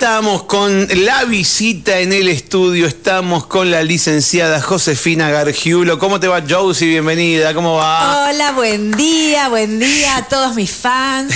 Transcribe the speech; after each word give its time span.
estamos 0.00 0.44
con 0.44 0.88
la 1.04 1.26
visita 1.26 1.98
en 1.98 2.14
el 2.14 2.28
estudio, 2.28 2.86
estamos 2.86 3.44
con 3.44 3.70
la 3.70 3.82
licenciada 3.82 4.62
Josefina 4.62 5.28
Gargiulo. 5.28 5.98
¿Cómo 5.98 6.18
te 6.18 6.26
va, 6.26 6.42
Josie? 6.48 6.88
Bienvenida, 6.88 7.52
¿cómo 7.52 7.74
va? 7.74 8.30
Hola, 8.30 8.52
buen 8.52 8.92
día, 8.92 9.50
buen 9.50 9.78
día 9.78 10.16
a 10.16 10.26
todos 10.26 10.54
mis 10.54 10.70
fans. 10.70 11.34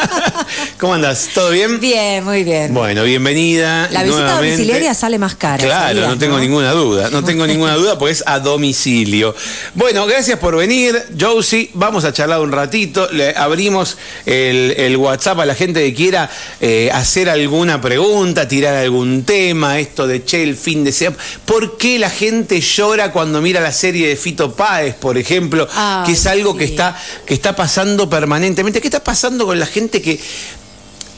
¿Cómo 0.80 0.94
andas? 0.94 1.28
¿Todo 1.34 1.50
bien? 1.50 1.78
Bien, 1.78 2.24
muy 2.24 2.42
bien. 2.42 2.72
Bueno, 2.72 3.04
bienvenida. 3.04 3.90
La 3.90 4.02
visita 4.02 4.22
nuevamente. 4.22 4.52
domiciliaria 4.52 4.94
sale 4.94 5.18
más 5.18 5.34
cara. 5.34 5.62
Claro, 5.62 5.88
¿sabías, 5.88 6.08
no 6.08 6.16
tengo 6.16 6.38
ninguna 6.38 6.72
duda, 6.72 7.10
no 7.10 7.22
tengo 7.22 7.46
ninguna 7.46 7.74
duda 7.74 7.98
porque 7.98 8.12
es 8.12 8.24
a 8.24 8.38
domicilio. 8.38 9.36
Bueno, 9.74 10.06
gracias 10.06 10.38
por 10.38 10.56
venir, 10.56 10.98
Josie. 11.20 11.70
Vamos 11.74 12.06
a 12.06 12.14
charlar 12.14 12.40
un 12.40 12.50
ratito. 12.50 13.10
Le 13.12 13.36
abrimos 13.36 13.98
el, 14.24 14.72
el 14.78 14.96
WhatsApp 14.96 15.40
a 15.40 15.44
la 15.44 15.54
gente 15.54 15.84
que 15.84 15.92
quiera 15.92 16.30
eh, 16.62 16.88
hacer 16.90 17.28
alguna 17.28 17.73
pregunta, 17.80 18.48
tirar 18.48 18.74
algún 18.74 19.24
tema, 19.24 19.78
esto 19.78 20.06
de 20.06 20.24
che, 20.24 20.42
el 20.42 20.56
fin 20.56 20.84
de 20.84 20.92
semana. 20.92 21.22
¿Por 21.44 21.76
qué 21.76 21.98
la 21.98 22.10
gente 22.10 22.60
llora 22.60 23.12
cuando 23.12 23.40
mira 23.40 23.60
la 23.60 23.72
serie 23.72 24.08
de 24.08 24.16
Fito 24.16 24.54
Páez, 24.54 24.94
por 24.94 25.18
ejemplo? 25.18 25.68
Que 26.06 26.12
es 26.12 26.26
algo 26.26 26.56
que 26.56 26.64
está, 26.64 27.00
que 27.26 27.34
está 27.34 27.56
pasando 27.56 28.08
permanentemente. 28.08 28.80
¿Qué 28.80 28.88
está 28.88 29.02
pasando 29.02 29.46
con 29.46 29.58
la 29.58 29.66
gente 29.66 30.00
que. 30.02 30.20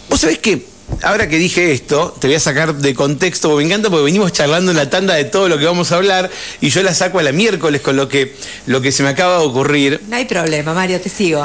Vos 0.09 0.21
sabés 0.21 0.39
que. 0.39 0.67
Ahora 1.03 1.29
que 1.29 1.37
dije 1.37 1.73
esto, 1.73 2.17
te 2.21 2.29
voy 2.29 2.37
a 2.37 2.41
sacar 2.41 2.77
de 2.77 2.95
contexto, 2.95 3.49
porque 3.49 3.65
me 3.65 3.71
encanta 3.71 3.91
porque 3.91 4.05
venimos 4.05 4.33
charlando 4.33 4.71
en 4.71 4.77
la 4.77 4.89
tanda 4.89 5.15
de 5.15 5.25
todo 5.25 5.49
lo 5.49 5.59
que 5.59 5.65
vamos 5.65 5.91
a 5.91 5.97
hablar 5.97 6.31
y 6.61 6.71
yo 6.71 6.81
la 6.85 6.95
saco 6.95 7.19
a 7.19 7.25
la 7.25 7.33
miércoles 7.33 7.81
con 7.81 7.97
lo 7.97 8.09
que, 8.09 8.37
lo 8.67 8.81
que 8.81 8.93
se 8.93 9.03
me 9.03 9.09
acaba 9.09 9.41
de 9.41 9.47
ocurrir. 9.47 10.01
No 10.09 10.15
hay 10.15 10.27
problema, 10.27 10.75
Mario, 10.75 11.01
te 11.01 11.09
sigo. 11.09 11.45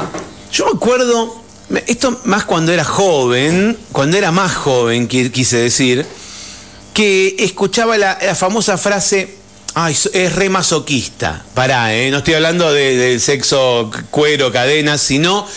Yo 0.51 0.65
me 0.65 0.71
acuerdo, 0.71 1.40
esto 1.87 2.19
más 2.25 2.45
cuando 2.45 2.71
era 2.71 2.83
joven, 2.83 3.77
cuando 3.91 4.17
era 4.17 4.31
más 4.31 4.53
joven, 4.55 5.07
qui- 5.07 5.31
quise 5.31 5.57
decir, 5.57 6.05
que 6.93 7.35
escuchaba 7.39 7.97
la, 7.97 8.17
famosa 8.35 8.77
frase, 8.77 9.35
ay, 9.73 9.95
es 10.13 10.35
re 10.35 10.49
masoquista. 10.49 11.45
Pará, 11.53 11.93
¿eh? 11.95 12.11
no 12.11 12.17
estoy 12.19 12.33
hablando 12.35 12.71
de, 12.73 12.97
del 12.97 13.21
sexo 13.21 13.89
cuero, 14.09 14.51
cadenas, 14.51 15.01
sino 15.01 15.47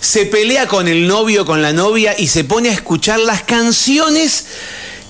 se 0.00 0.26
pelea 0.26 0.68
con 0.68 0.86
el 0.88 1.06
novio, 1.06 1.44
con 1.44 1.62
la 1.62 1.72
novia 1.72 2.14
y 2.18 2.28
se 2.28 2.44
pone 2.44 2.68
a 2.68 2.72
escuchar 2.72 3.18
las 3.20 3.42
canciones 3.42 4.46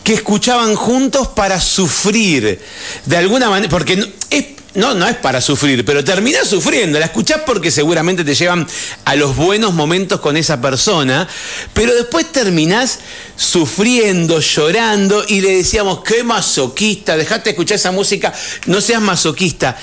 que 0.02 0.14
escuchaban 0.14 0.74
juntos 0.74 1.28
para 1.28 1.60
sufrir. 1.60 2.60
De 3.06 3.16
alguna 3.16 3.50
manera, 3.50 3.70
porque 3.70 4.10
es, 4.30 4.44
no, 4.74 4.92
no 4.94 5.06
es 5.06 5.16
para 5.16 5.40
sufrir, 5.40 5.84
pero 5.84 6.02
terminás 6.02 6.48
sufriendo. 6.48 6.98
La 6.98 7.06
escuchás 7.06 7.42
porque 7.46 7.70
seguramente 7.70 8.24
te 8.24 8.34
llevan 8.34 8.66
a 9.04 9.14
los 9.14 9.36
buenos 9.36 9.72
momentos 9.72 10.20
con 10.20 10.36
esa 10.36 10.60
persona, 10.60 11.28
pero 11.72 11.94
después 11.94 12.30
terminás 12.32 12.98
sufriendo, 13.36 14.40
llorando 14.40 15.24
y 15.28 15.40
le 15.40 15.56
decíamos, 15.56 16.02
qué 16.02 16.24
masoquista, 16.24 17.16
dejate 17.16 17.44
de 17.44 17.50
escuchar 17.50 17.76
esa 17.76 17.92
música, 17.92 18.32
no 18.66 18.80
seas 18.80 19.00
masoquista. 19.00 19.76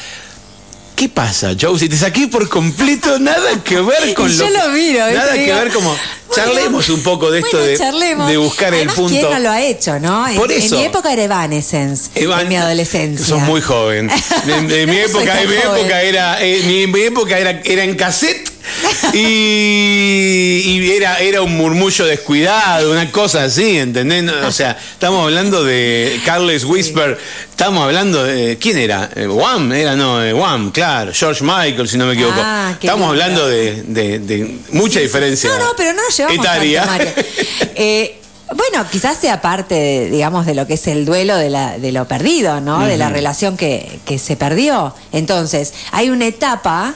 ¿Qué 0.96 1.10
pasa, 1.10 1.56
Joe? 1.60 1.80
Si 1.80 1.90
te 1.90 1.98
saqué 1.98 2.28
por 2.28 2.48
completo, 2.48 3.18
nada 3.18 3.64
que 3.64 3.82
ver 3.82 4.14
con 4.16 4.30
Y 4.32 4.36
lo 4.36 4.46
yo 4.46 4.50
lo 4.52 4.70
miro. 4.70 5.12
Nada 5.12 5.34
que 5.34 5.40
Digo, 5.46 5.56
ver 5.56 5.72
como. 5.74 5.90
bueno, 5.90 6.02
charlemos 6.36 6.90
un 6.90 7.02
poco 7.02 7.32
de 7.32 7.40
esto 7.40 7.58
bueno, 7.58 8.28
de, 8.28 8.38
buscar 8.38 8.74
Además, 8.74 8.96
el 8.96 9.02
punto. 9.02 9.20
¿Quién 9.20 9.32
no 9.32 9.40
lo 9.40 9.50
ha 9.50 9.62
hecho, 9.62 10.00
no? 10.00 10.28
En- 10.28 10.36
Por 10.36 10.52
en, 10.52 10.62
eso. 10.62 10.78
mi 10.78 10.84
época 10.84 11.12
era 11.12 11.24
Evanescence, 11.24 12.12
Evan- 12.16 12.42
en 12.42 12.48
mi 12.50 12.56
adolescencia. 12.56 13.26
Sos 13.26 13.40
muy 13.42 13.62
joven. 13.62 14.10
De, 14.46 14.62
de 14.62 14.86
mi 14.88 14.98
No 14.98 15.08
soy 15.08 15.24
época, 15.24 15.34
tan 15.34 15.44
en 15.44 15.50
mi 15.50 15.56
joven. 15.58 15.80
época 15.80 16.02
era, 16.04 16.42
eh, 16.44 16.62
mi, 16.66 16.88
mi 16.88 17.02
época 17.02 17.38
era, 17.40 17.62
era 17.64 17.84
en 17.84 17.96
cassette 17.96 18.51
y, 19.14 20.62
y 20.66 20.92
era, 20.92 21.20
era 21.20 21.42
un 21.42 21.56
murmullo 21.58 22.06
descuidado, 22.06 22.92
una 22.92 23.12
cosa 23.12 23.44
así, 23.46 23.78
¿entendés? 23.78 24.30
O 24.44 24.52
sea, 24.52 24.78
estamos 24.94 25.24
hablando 25.24 25.64
de 25.64 26.20
Carles 26.26 26.64
Whisper, 26.66 27.18
estamos 27.50 27.84
hablando 27.84 28.24
de. 28.24 28.58
¿Quién 28.60 28.78
era? 28.78 29.10
Eh, 29.16 29.28
Wham, 29.28 29.72
era, 29.72 29.96
no, 29.96 30.24
eh, 30.24 30.34
Wham, 30.34 30.72
claro, 30.72 31.12
George 31.14 31.44
Michael, 31.44 31.88
si 31.88 31.98
no 31.98 32.06
me 32.06 32.14
equivoco. 32.14 32.36
Ah, 32.40 32.74
estamos 32.80 33.16
lindo. 33.16 33.24
hablando 33.24 33.48
de, 33.48 33.84
de- 33.84 34.20
de 34.20 34.58
mucha 34.72 35.00
diferencia. 35.00 35.50
No, 35.50 35.58
no, 35.60 35.72
pero 35.76 35.94
no 35.94 36.04
nos 36.04 36.16
llevamos 36.18 36.46
etaria. 36.46 36.84
tanto, 36.84 36.92
Mario. 37.06 37.14
Eh, 37.76 38.18
bueno, 38.54 38.86
quizás 38.92 39.18
sea 39.18 39.42
parte, 39.42 39.74
de, 39.76 40.10
digamos, 40.10 40.46
de 40.46 40.54
lo 40.54 40.68
que 40.68 40.74
es 40.74 40.86
el 40.88 41.06
duelo 41.06 41.38
de, 41.38 41.50
la, 41.50 41.78
de 41.80 41.92
lo 41.94 42.06
perdido, 42.08 42.60
¿no? 42.60 42.86
De 42.86 42.98
la 42.98 43.10
relación 43.10 43.56
que, 43.56 44.00
que 44.06 44.20
se 44.20 44.36
perdió. 44.36 44.94
Entonces, 45.14 45.74
hay 45.92 46.10
una 46.10 46.28
etapa 46.28 46.94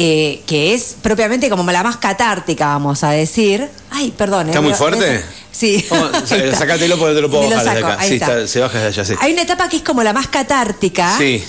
eh, 0.00 0.42
que 0.46 0.74
es 0.74 0.94
propiamente 1.02 1.50
como 1.50 1.70
la 1.72 1.82
más 1.82 1.96
catártica, 1.96 2.66
vamos 2.68 3.02
a 3.02 3.10
decir. 3.10 3.68
Ay, 3.90 4.12
perdón. 4.16 4.46
¿Está 4.46 4.58
eh, 4.60 4.62
muy 4.62 4.70
pero- 4.70 4.78
fuerte? 4.78 5.24
Sí. 5.50 5.74
Está. 6.24 6.56
Sácatelo 6.56 6.96
porque 6.96 7.16
te 7.16 7.20
lo 7.20 7.28
puedo 7.28 7.50
bajar 7.50 7.64
desde 7.74 7.78
acá. 7.84 8.02
Sí, 8.04 8.14
está. 8.14 8.26
está- 8.26 8.46
se 8.46 8.60
baja 8.60 8.78
desde 8.78 8.88
allá, 8.88 9.04
sí. 9.04 9.14
Hay 9.20 9.32
una 9.32 9.42
etapa 9.42 9.68
que 9.68 9.78
es 9.78 9.82
como 9.82 10.04
la 10.04 10.12
más 10.12 10.28
catártica. 10.28 11.18
Sí. 11.18 11.42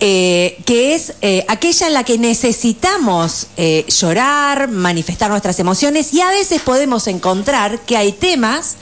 Eh, 0.00 0.58
que 0.64 0.94
es 0.94 1.14
eh, 1.22 1.44
aquella 1.48 1.86
en 1.86 1.94
la 1.94 2.04
que 2.04 2.18
necesitamos 2.18 3.46
eh, 3.56 3.84
llorar, 3.88 4.68
manifestar 4.68 5.30
nuestras 5.30 5.58
emociones 5.60 6.12
y 6.12 6.20
a 6.20 6.28
veces 6.30 6.60
podemos 6.62 7.06
encontrar 7.06 7.80
que 7.80 7.96
hay 7.96 8.12
temas 8.12 8.76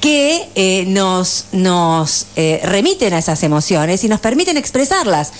que 0.00 0.42
eh, 0.56 0.84
nos, 0.88 1.46
nos 1.52 2.26
remiten 2.64 3.14
a 3.14 3.18
esas 3.18 3.42
emociones 3.44 4.02
y 4.02 4.08
nos 4.08 4.18
permiten 4.20 4.56
expresarlas. 4.56 5.32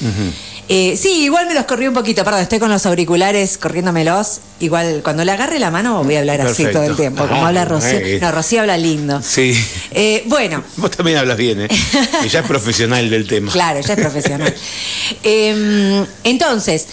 Sí, 0.68 1.24
igual 1.24 1.46
me 1.46 1.54
los 1.54 1.64
corrí 1.64 1.86
un 1.88 1.94
poquito, 1.94 2.24
perdón, 2.24 2.40
estoy 2.40 2.58
con 2.58 2.70
los 2.70 2.86
auriculares 2.86 3.58
corriéndomelos. 3.58 4.40
Igual 4.60 5.00
cuando 5.02 5.24
le 5.24 5.32
agarre 5.32 5.58
la 5.58 5.70
mano 5.72 6.04
voy 6.04 6.14
a 6.14 6.20
hablar 6.20 6.40
así 6.42 6.64
todo 6.66 6.84
el 6.84 6.94
tiempo, 6.94 7.26
como 7.26 7.42
Ah, 7.44 7.48
habla 7.48 7.64
Rocío. 7.64 7.98
No, 8.20 8.30
Rocío 8.30 8.60
habla 8.60 8.76
lindo. 8.76 9.20
Sí. 9.20 9.52
Eh, 9.90 10.22
bueno, 10.26 10.62
Vos 10.76 10.92
también 10.92 11.18
hablas 11.18 11.36
bien, 11.36 11.62
¿eh? 11.62 11.68
Y 12.24 12.28
ya 12.28 12.40
es 12.40 12.46
profesional 12.46 13.10
del 13.10 13.26
tema. 13.26 13.50
Claro, 13.50 13.80
ella 13.80 13.94
es 13.94 14.00
profesional. 14.00 14.54
Eh, 15.22 16.06
entonces, 16.24 16.86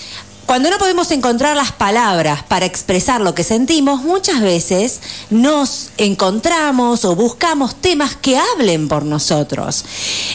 cuando 0.46 0.72
no 0.72 0.80
podemos 0.80 1.12
encontrar 1.12 1.56
las 1.56 1.72
palabras 1.72 2.42
para 2.42 2.66
expresar 2.66 3.22
lo 3.22 3.36
que 3.36 3.44
sentimos, 3.44 4.02
muchas 4.02 4.42
veces 4.42 5.00
nos 5.30 5.92
encontramos 5.98 7.06
o 7.06 7.16
buscamos 7.16 7.76
temas 7.76 8.16
que 8.16 8.36
hablen 8.38 8.88
por 8.88 9.06
nosotros. 9.06 9.86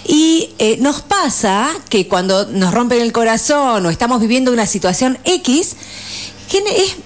Y 0.06 0.50
eh, 0.58 0.76
nos 0.80 1.02
pasa 1.02 1.68
que 1.88 2.06
cuando 2.06 2.46
nos 2.46 2.72
rompen 2.72 3.00
el 3.00 3.10
corazón 3.12 3.84
o 3.86 3.90
estamos 3.90 4.20
viviendo 4.20 4.52
una 4.52 4.66
situación 4.66 5.18
X, 5.24 5.74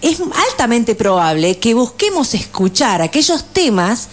es, 0.03 0.19
altamente 0.51 0.95
probable 0.95 1.59
que 1.59 1.73
busquemos 1.73 2.35
escuchar 2.35 3.01
aquellos 3.01 3.45
temas 3.55 4.09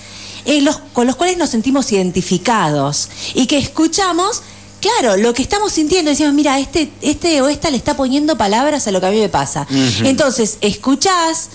los- 0.62 0.78
con 0.94 1.08
los 1.08 1.18
cuales 1.18 1.38
nos 1.38 1.50
sentimos 1.50 1.92
identificados 1.92 3.10
y 3.34 3.48
que 3.48 3.58
escuchamos, 3.58 4.42
claro, 4.86 5.18
lo 5.18 5.34
que 5.34 5.42
estamos 5.42 5.72
sintiendo, 5.72 6.12
decimos, 6.12 6.34
mira, 6.34 6.60
este, 6.60 6.90
este 7.02 7.42
o 7.42 7.50
esta 7.50 7.72
le 7.72 7.78
está 7.78 7.96
poniendo 7.98 8.38
palabras 8.38 8.88
a 8.88 8.92
lo 8.92 9.00
que 9.00 9.08
a 9.08 9.12
mí 9.12 9.20
me 9.20 9.30
pasa. 9.30 9.66
Entonces, 10.04 10.58
escuchás, 10.62 11.50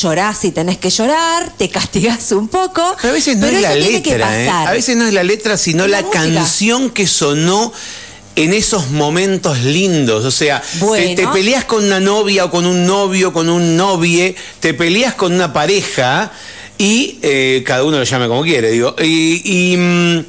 llorás 0.00 0.38
si 0.38 0.50
tenés 0.50 0.78
que 0.78 0.90
llorar, 0.90 1.52
te 1.56 1.68
castigás 1.76 2.32
un 2.32 2.48
poco, 2.48 2.82
Pero 3.00 3.12
a 3.12 3.14
veces 3.14 3.36
no 3.36 3.46
es 3.46 3.60
la 3.60 3.74
letra, 3.76 4.42
¿eh? 4.42 4.48
A 4.48 4.72
veces 4.72 4.96
no 4.96 5.06
es 5.06 5.14
la 5.14 5.22
letra, 5.22 5.56
sino 5.56 5.84
Es 5.84 5.90
la 5.90 6.02
canción 6.10 6.90
que 6.90 7.06
sonó 7.06 7.72
en 8.34 8.52
esos 8.52 8.90
momentos 8.90 9.58
lindos. 9.60 10.24
O 10.24 10.30
sea, 10.30 10.60
te- 10.60 10.78
Bueno. 10.78 11.14
te, 11.14 11.28
peleas 11.28 11.64
con 11.64 11.84
una 11.84 12.00
novia 12.00 12.46
o 12.46 12.50
con 12.50 12.66
un 12.66 12.84
novio, 12.84 13.32
con 13.32 13.48
un 13.48 13.76
novie, 13.76 14.34
te 14.60 14.74
peleas 14.74 15.14
con 15.14 15.32
una 15.32 15.52
pareja 15.52 16.32
y 16.78 17.18
eh, 17.22 17.62
cada 17.64 17.84
uno 17.84 17.98
lo 17.98 18.04
llame 18.04 18.26
como 18.28 18.42
quiere, 18.42 18.70
digo. 18.72 18.96
Y. 19.00 19.72
y, 19.72 19.76
mm, 19.76 20.24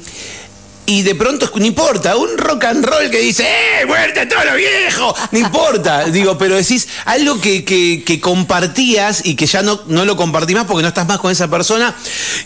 y 0.88 1.02
de 1.02 1.14
pronto, 1.14 1.50
no 1.54 1.64
importa, 1.66 2.16
un 2.16 2.36
rock 2.38 2.64
and 2.64 2.84
roll 2.84 3.10
que 3.10 3.18
dice, 3.20 3.44
¡eh, 3.44 3.86
muerte 3.86 4.20
a 4.20 4.28
todo 4.28 4.42
lo 4.44 4.56
viejo! 4.56 5.14
No 5.32 5.38
importa, 5.38 6.04
digo, 6.10 6.36
pero 6.38 6.56
decís 6.56 6.88
algo 7.04 7.40
que, 7.40 7.64
que- 7.64 8.02
que 8.04 8.20
compartías 8.20 9.20
y 9.24 9.34
que 9.36 9.46
ya 9.46 9.62
no, 9.62 9.80
no 9.86 10.04
lo 10.04 10.16
compartís 10.16 10.56
más 10.56 10.64
porque 10.64 10.82
no 10.82 10.88
estás 10.88 11.06
más 11.06 11.18
con 11.18 11.30
esa 11.30 11.48
persona 11.48 11.94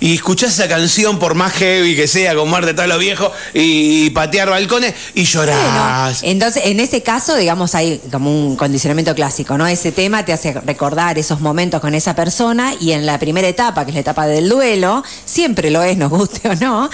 y 0.00 0.14
escuchás 0.14 0.54
esa 0.54 0.68
canción, 0.68 1.18
por 1.18 1.34
más 1.34 1.52
heavy 1.54 1.94
que 1.96 2.08
sea, 2.08 2.34
con 2.34 2.48
muerte 2.50 2.72
a 2.72 2.74
todo 2.76 2.86
lo 2.88 2.98
viejo 2.98 3.30
y, 3.54 4.10
patear 4.10 4.50
balcones 4.50 4.94
y 5.14 5.24
Bueno, 5.34 5.52
llorás. 5.52 6.22
entonces, 6.22 6.64
en 6.66 6.80
ese 6.80 7.02
caso, 7.02 7.36
digamos, 7.36 7.74
hay 7.76 8.00
como 8.10 8.30
un 8.30 8.56
condicionamiento 8.56 9.14
clásico, 9.14 9.56
¿no? 9.56 9.66
Ese 9.68 9.92
tema 9.92 10.24
te 10.24 10.32
hace 10.32 10.52
recordar 10.52 11.18
esos 11.18 11.40
momentos 11.40 11.80
con 11.80 11.94
esa 11.94 12.14
persona 12.16 12.74
y 12.80 12.92
en 12.92 13.06
la 13.06 13.18
primera 13.18 13.46
etapa, 13.46 13.84
que 13.84 13.90
es 13.90 13.94
la 13.94 14.00
etapa 14.00 14.26
del 14.26 14.48
duelo, 14.48 15.04
siempre 15.24 15.70
lo 15.70 15.82
es, 15.82 15.96
nos 15.96 16.10
guste 16.10 16.48
o 16.48 16.54
no, 16.56 16.90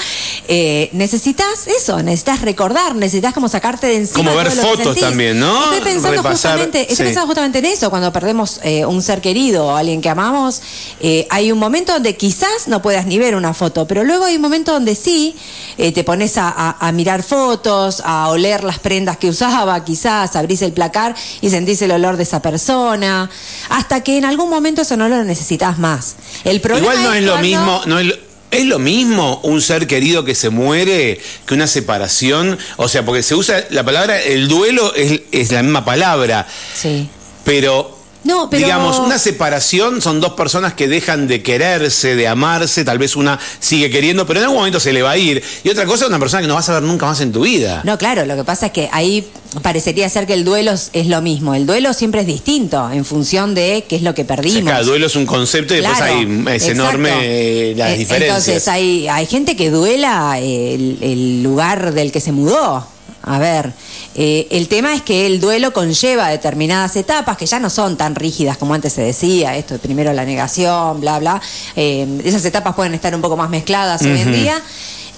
eh, 0.47 0.91
necesitas 0.93 1.38
eso, 1.67 2.03
necesitas 2.03 2.43
recordar, 2.43 2.95
necesitas 2.95 3.33
como 3.35 3.49
sacarte 3.49 3.87
de 3.87 3.97
encima. 3.97 4.19
Como 4.31 4.37
ver 4.37 4.49
todo 4.49 4.57
lo 4.57 4.63
que 4.63 4.85
fotos 4.85 4.97
también, 5.01 5.39
¿no? 5.39 5.63
Estoy 5.65 5.81
pensando, 5.81 6.17
Repasar, 6.23 6.33
justamente, 6.33 6.81
estoy 6.83 6.97
sí. 6.97 7.03
pensando 7.05 7.27
justamente 7.27 7.59
en 7.61 7.65
eso, 7.67 7.91
cuando 7.91 8.13
perdemos 8.13 8.61
eh, 8.63 8.85
un 8.85 9.03
ser 9.03 9.21
querido 9.21 9.67
o 9.67 9.77
alguien 9.77 10.01
que 10.01 10.09
amamos, 10.09 10.61
eh, 11.01 11.27
hay 11.31 11.53
un 11.53 11.59
momento 11.59 11.93
donde 11.93 12.17
quizás 12.17 12.67
no 12.69 12.83
puedas 12.83 13.07
ni 13.07 13.19
ver 13.19 13.35
una 13.35 13.55
foto, 13.55 13.87
pero 13.87 14.05
luego 14.05 14.25
hay 14.25 14.37
un 14.37 14.43
momento 14.43 14.73
donde 14.73 14.95
sí 14.95 15.37
eh, 15.79 15.93
te 15.93 16.05
pones 16.05 16.37
a, 16.39 16.49
a- 16.49 16.77
a 16.89 16.93
mirar 16.93 17.23
fotos, 17.23 18.03
a 18.05 18.29
oler 18.29 18.65
las 18.65 18.79
prendas 18.79 19.17
que 19.17 19.29
usaba, 19.29 19.85
quizás 19.85 20.35
abrís 20.37 20.63
el 20.63 20.73
placar 20.73 21.15
y 21.41 21.51
sentís 21.51 21.81
el 21.83 21.91
olor 21.93 22.17
de 22.17 22.23
esa 22.25 22.43
persona, 22.43 23.31
hasta 23.69 24.03
que 24.03 24.19
en 24.19 24.25
algún 24.25 24.51
momento 24.51 24.83
eso 24.83 24.97
no 24.97 25.09
lo 25.09 25.23
necesitas 25.25 25.79
más. 25.79 26.17
El 26.45 26.61
problema 26.61 26.95
Igual 26.95 27.03
no 27.05 27.13
es 27.15 27.23
lo 27.25 27.39
mismo, 27.39 27.81
no 27.87 27.99
es 27.99 28.07
lo- 28.07 28.28
¿Es 28.51 28.65
lo 28.65 28.79
mismo 28.79 29.41
un 29.43 29.61
ser 29.61 29.87
querido 29.87 30.25
que 30.25 30.35
se 30.35 30.49
muere 30.49 31.21
que 31.47 31.55
una 31.55 31.67
separación? 31.67 32.59
O 32.77 32.89
sea, 32.89 33.05
porque 33.05 33.23
se 33.23 33.35
usa 33.35 33.65
la 33.71 33.85
palabra, 33.85 34.21
el 34.23 34.49
duelo 34.49 34.95
es, 34.95 35.21
es 35.33 35.53
la 35.53 35.63
misma 35.63 35.85
palabra. 35.85 36.47
Sí. 36.75 37.09
Pero 37.45 37.98
No, 38.25 38.51
pero- 38.51 38.65
Digamos, 38.67 38.99
una 38.99 39.19
separación 39.19 40.03
son 40.03 40.21
dos 40.21 40.33
personas 40.33 40.75
que 40.75 40.89
dejan 40.89 41.29
de 41.29 41.43
quererse, 41.43 42.17
de 42.17 42.27
amarse, 42.29 42.85
tal 42.85 42.99
vez 42.99 43.15
una 43.17 43.39
sigue 43.61 43.91
queriendo, 43.91 44.27
pero 44.27 44.41
en 44.41 44.45
algún 44.45 44.59
momento 44.59 44.81
se 44.81 44.93
le 44.93 45.03
va 45.03 45.13
a 45.13 45.17
ir. 45.17 45.43
Y 45.63 45.69
otra 45.71 45.87
cosa 45.87 46.05
es 46.05 46.09
una 46.09 46.19
persona 46.19 46.43
que 46.43 46.49
no 46.49 46.55
vas 46.55 46.69
a 46.69 46.75
ver 46.75 46.83
nunca 46.83 47.07
más 47.07 47.21
en 47.21 47.33
tu 47.33 47.43
vida. 47.43 47.81
No, 47.85 47.97
claro, 47.97 48.27
lo 48.27 48.35
que 48.37 48.45
pasa 48.45 48.67
es 48.67 48.73
que 48.73 48.89
ahí 48.93 49.27
parecería 49.63 50.09
ser 50.09 50.27
que 50.27 50.35
el 50.35 50.45
duelo 50.45 50.73
es, 50.73 51.07
lo 51.07 51.23
mismo. 51.23 51.55
El 51.55 51.65
duelo 51.65 51.93
siempre 51.95 52.23
es 52.23 52.27
distinto 52.27 52.91
en 52.91 53.05
función 53.05 53.55
de 53.55 53.85
qué 53.89 53.97
es 53.97 54.03
lo 54.03 54.15
que 54.15 54.23
O 54.23 54.27
sea, 54.27 54.37
perdimos. 54.37 54.65
cada 54.71 54.83
duelo 54.83 55.07
es 55.07 55.17
un 55.17 55.25
concepto 55.25 55.75
y 55.75 55.79
después 55.79 55.97
Claro, 55.99 56.13
hay 56.19 56.25
es 56.57 56.63
exacto. 56.65 56.71
enorme 56.73 57.11
eh, 57.23 57.75
las 57.77 57.91
Eh, 57.93 57.97
diferencias. 57.99 58.39
Entonces 58.49 58.69
hay, 58.69 59.09
hay 59.09 59.27
gente 59.27 59.57
que 59.57 59.71
duela 59.71 60.39
el, 60.41 60.99
el 61.01 61.43
lugar 61.43 61.95
del 61.95 62.11
que 62.13 62.21
se 62.21 62.33
mudó. 62.33 62.87
A 63.23 63.39
ver, 63.39 63.73
eh, 64.21 64.49
el 64.51 64.67
tema 64.67 64.95
es 64.95 65.03
que 65.03 65.27
el 65.27 65.39
duelo 65.39 65.73
conlleva 65.73 66.29
determinadas 66.29 66.97
etapas 66.97 67.37
que 67.37 67.47
ya 67.47 67.61
no 67.61 67.71
son 67.71 67.97
tan 67.97 68.17
rígidas 68.17 68.59
como 68.59 68.75
antes 68.75 68.93
se 68.93 69.03
decía, 69.03 69.57
esto 69.57 69.75
de 69.75 69.79
primero 69.79 70.13
la 70.13 70.25
negación, 70.25 71.01
bla, 71.01 71.21
bla. 71.21 71.41
Eh, 71.77 72.21
esas 72.25 72.45
etapas 72.45 72.75
pueden 72.75 72.95
estar 72.95 73.15
un 73.15 73.21
poco 73.21 73.37
más 73.37 73.49
mezcladas 73.49 74.03
hoy 74.03 74.19
en 74.19 74.33
día. 74.33 74.61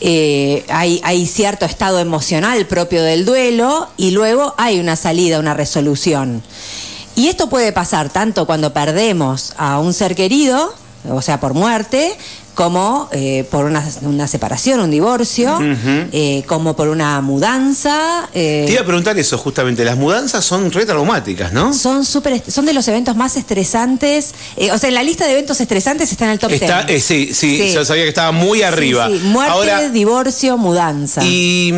Eh, 0.02 0.66
hay, 0.68 1.00
hay 1.02 1.26
cierto 1.26 1.64
estado 1.64 1.98
emocional 1.98 2.66
propio 2.66 3.02
del 3.02 3.24
duelo 3.24 3.88
y 3.96 4.10
luego 4.10 4.54
hay 4.58 4.78
una 4.78 4.96
salida, 4.96 5.38
una 5.38 5.54
resolución. 5.54 6.42
Y 7.16 7.28
esto 7.28 7.48
puede 7.48 7.72
pasar 7.72 8.10
tanto 8.10 8.44
cuando 8.44 8.74
perdemos 8.74 9.54
a 9.56 9.78
un 9.78 9.94
ser 9.94 10.14
querido, 10.14 10.74
o 11.08 11.22
sea, 11.22 11.40
por 11.40 11.54
muerte, 11.54 12.14
como 12.60 13.08
eh, 13.10 13.46
por 13.50 13.64
una, 13.64 13.82
una 14.02 14.28
separación, 14.28 14.80
un 14.80 14.90
divorcio, 14.90 15.58
eh, 16.12 16.42
como 16.46 16.76
por 16.76 16.88
una 16.88 17.18
mudanza. 17.22 18.28
eh, 18.34 18.64
Te 18.66 18.72
iba 18.72 18.82
a 18.82 18.84
preguntar 18.84 19.18
eso 19.18 19.38
justamente. 19.38 19.82
Las 19.82 19.96
mudanzas 19.96 20.44
son 20.44 20.70
re 20.70 20.84
traumáticas, 20.84 21.54
¿no? 21.54 21.72
son 21.72 22.04
súper 22.04 22.34
est- 22.34 22.50
son 22.50 22.66
de 22.66 22.74
los 22.74 22.86
eventos 22.88 23.16
más 23.16 23.36
estresantes. 23.38 24.34
o 24.74 24.76
sea, 24.76 24.88
en 24.88 24.94
la 24.94 25.02
lista 25.02 25.24
de 25.24 25.32
eventos 25.32 25.58
estresantes 25.58 26.12
está 26.12 26.26
en 26.26 26.32
el 26.32 26.38
top 26.38 26.50
Está, 26.52 26.82
10. 26.82 26.98
eh, 26.98 27.00
sí, 27.00 27.30
sí, 27.32 27.56
Sí. 27.68 27.72
yo 27.72 27.82
sabía 27.82 28.02
que 28.02 28.10
estaba 28.10 28.30
muy 28.32 28.60
arriba. 28.60 29.08
Sí, 29.08 29.18
sí, 29.18 29.24
Muerte, 29.28 29.52
Ahora, 29.52 29.88
divorcio, 29.88 30.58
mudanza. 30.58 31.22
y. 31.24 31.72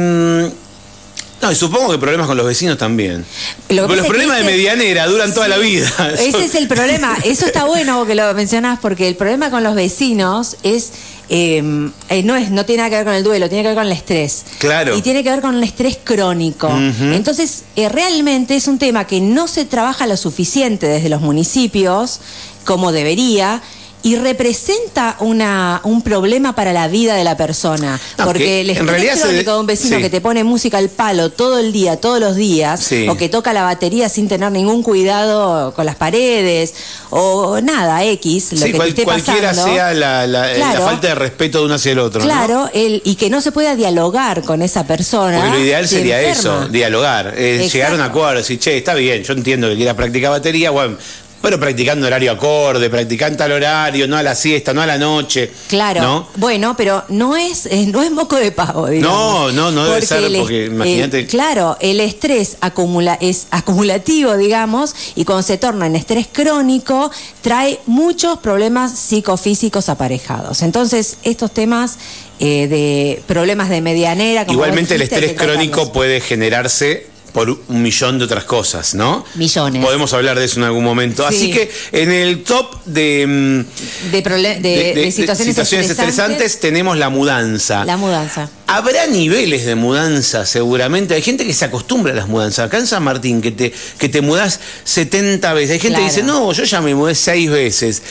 no, 1.43 1.51
y 1.51 1.57
supongo 1.57 1.91
que 1.91 1.99
problemas 1.99 2.29
con 2.29 2.37
los 2.37 2.47
vecinos 2.47 2.79
también. 2.79 3.25
Lo 3.69 3.89
los 3.89 4.07
problemas 4.07 4.39
de 4.39 4.45
medianera 4.45 5.07
duran 5.07 5.35
toda 5.35 5.49
la 5.49 5.59
vida. 5.59 5.91
Ese 6.17 6.45
es 6.45 6.55
el 6.55 6.69
problema. 6.69 7.19
Eso 7.25 7.47
está 7.47 7.65
bueno 7.65 8.07
que 8.07 8.15
lo 8.15 8.33
mencionás 8.35 8.79
porque 8.81 9.09
el 9.09 9.17
problema 9.17 9.51
con 9.51 9.65
los 9.65 9.75
vecinos 9.75 10.57
es 10.63 10.93
eh, 11.29 11.91
eh, 12.11 12.23
no 12.23 12.37
es 12.37 12.51
no 12.51 12.65
tiene 12.65 12.83
nada 12.83 12.91
que 12.91 12.97
ver 12.97 13.05
con 13.05 13.15
el 13.15 13.25
duelo, 13.25 13.49
tiene 13.49 13.63
que 13.63 13.69
ver 13.71 13.77
con 13.77 13.87
el 13.87 13.93
estrés. 13.93 14.45
Claro. 14.59 14.97
Y 14.97 15.03
tiene 15.03 15.25
que 15.25 15.31
ver 15.31 15.41
con 15.41 15.57
el 15.57 15.63
estrés 15.65 15.99
crónico. 16.05 16.71
Entonces, 16.71 17.65
eh, 17.75 17.89
realmente 17.89 18.55
es 18.55 18.69
un 18.69 18.79
tema 18.79 19.07
que 19.07 19.21
no 19.21 19.49
se 19.49 19.65
trabaja 19.65 20.07
lo 20.07 20.17
suficiente 20.17 20.87
desde 20.87 21.09
los 21.09 21.21
municipios 21.21 22.21
como 22.65 22.93
debería. 22.93 23.63
Y 24.05 24.17
representa 24.17 25.17
una, 25.21 25.81
un 25.85 26.03
problema 26.03 26.55
para 26.55 26.73
la 26.73 26.89
vida 26.89 27.15
de 27.15 27.23
la 27.25 27.37
persona. 27.37 28.01
No, 28.19 28.25
porque 28.25 28.41
que 28.45 28.61
el 28.63 28.71
estrés 28.71 29.21
crónico 29.21 29.53
de 29.55 29.61
un 29.61 29.67
vecino 29.67 29.97
sí. 29.97 30.03
que 30.03 30.11
te 30.11 30.21
pone 30.21 30.43
música 30.43 30.79
al 30.79 30.89
palo 30.89 31.31
todo 31.31 31.59
el 31.59 31.73
día, 31.73 31.97
todos 32.01 32.19
los 32.19 32.35
días, 32.35 32.81
Sí. 32.83 33.07
o 33.09 33.17
que 33.17 33.29
toca 33.29 33.53
la 33.53 33.63
batería 33.63 34.09
sin 34.09 34.27
tener 34.29 34.51
ningún 34.51 34.83
cuidado 34.83 35.73
con 35.75 35.87
las 35.87 35.95
paredes, 35.97 36.75
o 37.11 37.61
nada, 37.61 38.03
X, 38.05 38.53
lo 38.53 38.59
Sí, 38.59 38.65
que 38.65 38.73
cual- 38.73 38.89
te 38.89 39.03
esté 39.03 39.05
cualquiera 39.05 39.51
pasando. 39.51 39.73
sea 39.75 39.95
la, 39.95 40.27
la- 40.27 40.47
la 40.49 40.55
Claro. 40.55 40.85
falta 40.85 41.09
de 41.09 41.15
respeto 41.15 41.59
de 41.61 41.65
uno 41.67 41.75
hacia 41.75 41.93
el 41.93 41.99
otro. 42.01 42.21
¿no? 42.21 42.27
Claro, 42.27 42.71
el, 42.75 43.03
y 43.05 43.15
que 43.15 43.31
no 43.31 43.41
se 43.41 43.53
pueda 43.53 43.77
dialogar 43.77 44.43
con 44.43 44.63
esa 44.63 44.85
persona. 44.85 45.39
Porque 45.41 45.59
lo 45.59 45.65
ideal 45.65 45.87
sería 45.87 46.21
enferma. 46.21 46.41
eso, 46.61 46.69
dialogar, 46.69 47.35
eh, 47.37 47.69
llegar 47.73 47.93
a 47.93 47.95
un 47.95 48.01
acuerdo, 48.01 48.39
decir, 48.39 48.59
che, 48.59 48.77
está 48.79 48.95
bien, 48.95 49.23
yo 49.23 49.33
entiendo 49.33 49.69
que 49.69 49.77
quieras 49.77 49.95
practicar 49.95 50.31
batería, 50.31 50.71
bueno, 50.71 50.97
pero 51.43 51.59
practicando 51.61 52.07
horario 52.07 52.33
acorde, 52.33 52.89
practicando 52.89 53.37
tal 53.37 53.53
horario, 53.53 54.07
no 54.07 54.17
a 54.17 54.23
la 54.23 54.35
siesta, 54.35 54.73
no 54.73 54.81
a 54.81 54.87
la 54.87 54.97
noche. 54.97 55.51
Claro, 55.69 56.01
¿no? 56.01 56.29
bueno, 56.37 56.75
pero 56.77 57.03
no 57.09 57.37
es, 57.37 57.67
eh, 57.67 57.87
no 57.89 58.03
es 58.03 58.11
moco 58.13 58.37
de 58.37 58.53
pavo, 58.53 58.83
No, 58.87 58.91
digamos. 58.93 59.53
no, 59.55 59.71
no 59.73 59.85
debe 59.87 60.07
ser, 60.07 60.25
el 60.25 60.35
es- 60.37 60.41
porque 60.41 60.65
el- 60.67 60.73
imagínate- 60.73 61.27
claro, 61.27 61.77
el 61.81 62.01
estrés 62.01 62.57
acumula, 62.61 63.19
es 63.21 63.49
acumulativo, 63.51 64.37
digamos, 64.37 64.95
y 65.17 65.25
cuando 65.25 65.43
se 65.43 65.59
torna 65.59 65.87
en 65.87 65.97
estrés 65.97 66.29
crónico, 66.33 67.11
trae 67.43 67.81
muchos 67.87 68.39
problemas 68.39 68.97
psicofísicos 68.99 69.89
aparejados. 69.89 70.63
Entonces, 70.63 71.19
estos 71.25 71.51
temas 71.53 71.99
eh, 72.45 72.67
de 72.67 73.23
problemas 73.29 73.69
de 73.69 73.81
medianera... 73.81 74.45
como 74.45 74.55
Igualmente 74.59 74.97
el 74.97 75.03
estrés 75.03 75.35
crónico 75.35 75.93
puede 75.93 76.21
generarse 76.21 77.07
por 77.33 77.49
un 77.51 77.83
millón 77.83 78.19
de 78.19 78.25
otras 78.27 78.45
cosas, 78.45 78.95
¿no? 78.95 79.25
Millones. 79.37 79.83
Podemos 79.85 80.13
hablar 80.13 80.39
de 80.39 80.45
eso 80.45 80.59
en 80.59 80.65
algún 80.65 80.85
momento. 80.85 81.27
Sí. 81.31 81.35
Así 81.37 81.51
que 81.51 81.71
en 81.93 82.11
el 82.11 82.43
top 82.43 82.85
de, 82.85 83.27
mm, 83.27 84.11
De, 84.11 84.23
de- 84.23 84.95
de 84.95 85.13
situaciones, 85.13 85.57
estresantes 85.91 86.61
tenemos 86.61 86.99
la 86.99 87.09
mudanza. 87.09 87.85
La 87.85 87.97
mudanza. 87.97 88.51
Habrá 88.67 89.07
niveles 89.07 89.65
de 89.67 89.75
mudanza, 89.75 90.45
seguramente. 90.47 91.15
Hay 91.15 91.23
gente 91.23 91.47
que 91.47 91.53
se 91.55 91.65
acostumbra 91.65 92.13
a 92.13 92.17
las 92.17 92.29
mudanzas. 92.29 92.67
Acá 92.67 92.79
en 92.79 92.87
San 92.87 93.03
Martín, 93.03 93.41
que 93.43 93.51
te, 93.51 93.73
que 93.99 94.09
te 94.09 94.21
mudás 94.21 94.61
70 94.85 95.53
veces. 95.55 95.73
Hay 95.73 95.81
gente 95.81 95.99
que 95.99 96.05
dice, 96.05 96.23
no, 96.23 96.53
yo 96.53 96.65
ya 96.65 96.81
me 96.81 96.95
mudé 96.95 97.15
6 97.15 97.51
veces. 97.51 98.03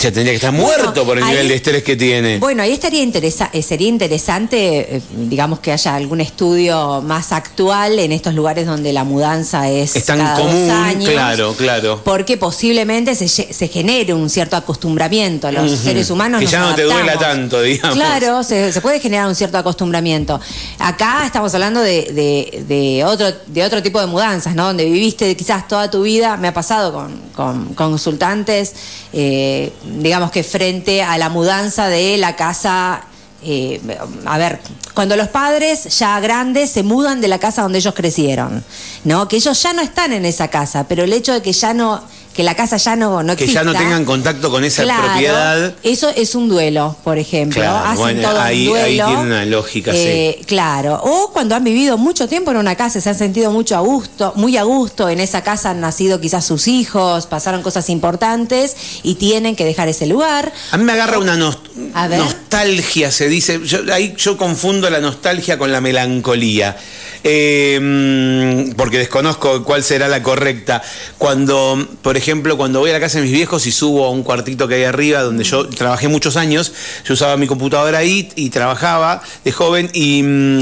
Ya 0.00 0.10
tendría 0.10 0.32
que 0.32 0.36
estar 0.36 0.52
muerto 0.52 1.04
por 1.04 1.18
el 1.18 1.24
ahí- 1.24 1.30
nivel 1.32 1.48
de 1.48 1.54
estrés 1.56 1.82
que 1.82 1.94
tiene. 1.94 2.38
Bueno, 2.38 2.62
ahí 2.62 2.72
estaría 2.72 3.02
interesa 3.02 3.50
eh, 3.52 3.62
sería 3.62 3.88
interesante, 3.88 4.96
eh, 4.96 5.02
digamos 5.28 5.58
que 5.60 5.72
haya 5.72 5.94
algún 5.94 6.20
estudio 6.22 7.02
más 7.02 7.32
actual 7.32 7.98
en 7.98 8.12
estos 8.12 8.32
lugares 8.34 8.64
donde 8.66 8.92
la 8.94 9.04
mudanza 9.04 9.68
es, 9.68 9.96
es 9.96 10.04
tan 10.06 10.18
cada 10.18 10.38
dos 10.38 10.70
años, 10.70 11.10
claro, 11.10 11.54
claro. 11.54 12.00
Porque 12.02 12.36
posiblemente 12.38 13.14
se, 13.14 13.28
se 13.28 13.68
genere 13.68 14.14
un 14.14 14.30
cierto 14.30 14.56
acostumbramiento. 14.56 15.50
Los 15.52 15.70
seres 15.78 16.10
humanos 16.10 16.38
Que 16.38 16.44
nos 16.46 16.52
ya 16.52 16.60
no 16.60 16.74
te 16.74 16.82
duela 16.82 17.18
tanto, 17.18 17.60
digamos. 17.60 17.94
Claro, 17.96 18.42
se, 18.42 18.72
se 18.72 18.80
puede 18.80 19.00
generar 19.00 19.26
un 19.28 19.34
cierto 19.34 19.58
acostumbramiento. 19.58 20.40
Acá 20.78 21.24
estamos 21.26 21.52
hablando 21.54 21.80
de, 21.80 22.04
de- 22.12 22.64
de 22.66 23.04
otro, 23.04 23.26
de 23.46 23.64
otro 23.64 23.82
tipo 23.82 24.00
de 24.00 24.06
mudanzas, 24.06 24.54
¿no? 24.54 24.64
Donde 24.66 24.84
viviste 24.86 25.36
quizás 25.36 25.68
toda 25.68 25.90
tu 25.90 26.02
vida, 26.02 26.36
me 26.38 26.48
ha 26.48 26.54
pasado 26.54 26.92
con, 26.92 27.18
con 27.34 27.74
consultantes, 27.74 28.72
eh, 29.12 29.72
digamos 29.98 30.30
que 30.30 30.42
frente 30.42 31.02
a 31.02 31.18
la 31.18 31.28
mudanza 31.28 31.88
de 31.88 32.16
la 32.16 32.36
casa. 32.36 33.02
eh, 33.42 33.80
a 34.26 34.36
ver, 34.38 34.60
cuando 34.94 35.16
los 35.16 35.28
padres 35.28 35.98
ya 35.98 36.20
grandes 36.20 36.70
se 36.70 36.82
mudan 36.82 37.20
de 37.20 37.28
la 37.28 37.38
casa 37.38 37.62
donde 37.62 37.78
ellos 37.78 37.94
crecieron, 37.94 38.62
¿no? 39.04 39.28
Que 39.28 39.36
ellos 39.36 39.62
ya 39.62 39.72
no 39.72 39.80
están 39.80 40.12
en 40.12 40.26
esa 40.26 40.48
casa, 40.48 40.86
pero 40.86 41.04
el 41.04 41.12
hecho 41.12 41.32
de 41.32 41.40
que 41.40 41.52
ya 41.52 41.72
no, 41.72 42.02
que 42.40 42.44
la 42.44 42.54
casa 42.54 42.78
ya 42.78 42.96
no, 42.96 43.22
no 43.22 43.36
que 43.36 43.46
ya 43.46 43.62
no 43.64 43.74
tengan 43.74 44.06
contacto 44.06 44.50
con 44.50 44.64
esa 44.64 44.82
Claro, 44.84 45.04
propiedad. 45.04 45.74
Eso 45.82 46.08
es 46.08 46.34
un 46.34 46.48
duelo, 46.48 46.96
por 47.04 47.18
ejemplo. 47.18 47.60
Claro, 47.60 47.84
Hacen 47.86 47.96
bueno, 47.98 48.28
todo 48.30 48.40
ahí- 48.40 48.66
un 48.66 48.72
duelo. 48.72 49.04
ahí 49.06 49.12
tiene 49.12 49.22
una 49.26 49.44
lógica, 49.44 49.90
eh, 49.94 50.40
Claro. 50.46 50.98
O 51.04 51.30
cuando 51.34 51.54
han 51.54 51.64
vivido 51.64 51.98
mucho 51.98 52.28
tiempo 52.28 52.50
en 52.50 52.56
una 52.56 52.76
casa, 52.76 52.98
se 52.98 53.10
han 53.10 53.18
sentido 53.18 53.50
mucho 53.50 53.76
a 53.76 53.80
gusto, 53.80 54.32
muy 54.36 54.56
a 54.56 54.62
gusto. 54.62 55.10
En 55.10 55.20
esa 55.20 55.42
casa 55.42 55.68
han 55.70 55.82
nacido 55.82 56.18
quizás 56.18 56.46
sus 56.46 56.66
hijos, 56.66 57.26
pasaron 57.26 57.60
cosas 57.60 57.90
importantes 57.90 58.74
y 59.02 59.16
tienen 59.16 59.54
que 59.54 59.66
dejar 59.66 59.88
ese 59.88 60.06
lugar. 60.06 60.50
A 60.70 60.78
mí 60.78 60.84
me 60.84 60.92
agarra 60.92 61.18
una 61.18 61.36
nos- 61.36 61.58
A 61.92 62.08
ver. 62.08 62.20
nostalgia, 62.20 63.10
se 63.10 63.28
dice. 63.28 63.60
Yo, 63.66 63.80
ahí 63.92 64.14
yo 64.16 64.38
confundo 64.38 64.88
la 64.88 65.00
nostalgia 65.00 65.58
con 65.58 65.70
la 65.72 65.82
melancolía. 65.82 66.74
Eh, 67.22 68.72
porque 68.76 68.98
desconozco 68.98 69.64
cuál 69.64 69.82
será 69.82 70.08
la 70.08 70.22
correcta. 70.22 70.82
Cuando, 71.18 71.86
por 72.02 72.16
ejemplo, 72.16 72.56
cuando 72.56 72.80
voy 72.80 72.90
a 72.90 72.94
la 72.94 73.00
casa 73.00 73.18
de 73.18 73.24
mis 73.24 73.32
viejos 73.32 73.66
y 73.66 73.72
subo 73.72 74.06
a 74.06 74.10
un 74.10 74.22
cuartito 74.22 74.68
que 74.68 74.76
hay 74.76 74.84
arriba, 74.84 75.22
donde 75.22 75.44
yo 75.44 75.68
trabajé 75.68 76.08
muchos 76.08 76.36
años, 76.36 76.72
yo 77.04 77.14
usaba 77.14 77.36
mi 77.36 77.46
computadora 77.46 77.98
ahí 77.98 78.30
y 78.36 78.50
trabajaba 78.50 79.22
de 79.44 79.52
joven 79.52 79.90
y. 79.92 80.22
mm, 80.22 80.60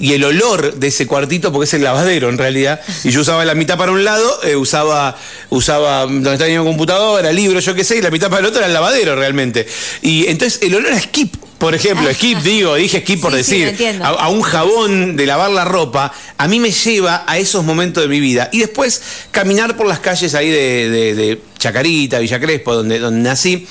el 0.00 0.24
olor 0.24 0.74
de 0.74 0.88
ese 0.88 1.06
cuartito, 1.06 1.52
porque 1.52 1.64
es 1.64 1.74
el 1.74 1.82
lavadero 1.82 2.28
en 2.28 2.38
realidad, 2.38 2.80
y 3.04 3.10
yo 3.10 3.20
usaba 3.20 3.44
la 3.44 3.54
mitad 3.54 3.76
para 3.76 3.92
un 3.92 4.04
lado, 4.04 4.42
eh, 4.44 4.56
usaba, 4.56 5.16
usaba 5.50 6.02
donde 6.02 6.32
estaba 6.32 6.50
mi 6.50 6.56
computadora, 6.56 7.32
libros, 7.32 7.64
yo 7.64 7.74
qué 7.74 7.84
sé, 7.84 7.98
y 7.98 8.02
la 8.02 8.10
mitad 8.10 8.28
para 8.28 8.40
el 8.40 8.46
otro 8.46 8.58
era 8.58 8.66
el 8.66 8.72
lavadero 8.72 9.16
realmente. 9.16 9.66
Y 10.02 10.26
entonces 10.26 10.60
el 10.62 10.74
olor 10.74 10.92
a 10.92 11.00
skip, 11.00 11.36
por 11.60 11.74
ejemplo, 11.74 12.12
skip, 12.12 12.38
digo, 12.38 12.74
dije 12.74 13.00
skip 13.02 13.20
por 13.20 13.30
Sí, 13.32 13.60
decir, 13.60 14.02
a, 14.02 14.08
a 14.08 14.28
un 14.30 14.40
jabón 14.42 15.14
de 15.16 15.26
lavar 15.26 15.50
la 15.50 15.64
ropa, 15.64 16.10
a 16.38 16.48
mí 16.48 16.58
me 16.58 16.70
lleva 16.72 17.22
a 17.26 17.38
esos 17.38 17.62
momentos 17.64 18.02
de 18.02 18.08
mi 18.08 18.18
vida. 18.18 18.48
Y 18.50 18.58
después 18.60 19.00
caminar 19.30 19.76
por 19.76 19.86
las 19.86 20.00
calles 20.00 20.34
ahí 20.34 20.48
de, 20.50 20.90
de- 20.90 21.14
de- 21.14 21.49
Chacarita, 21.60 22.18
Villa 22.18 22.40
Crespo, 22.40 22.74
donde, 22.74 22.98
donde 22.98 23.20
nací, 23.28 23.66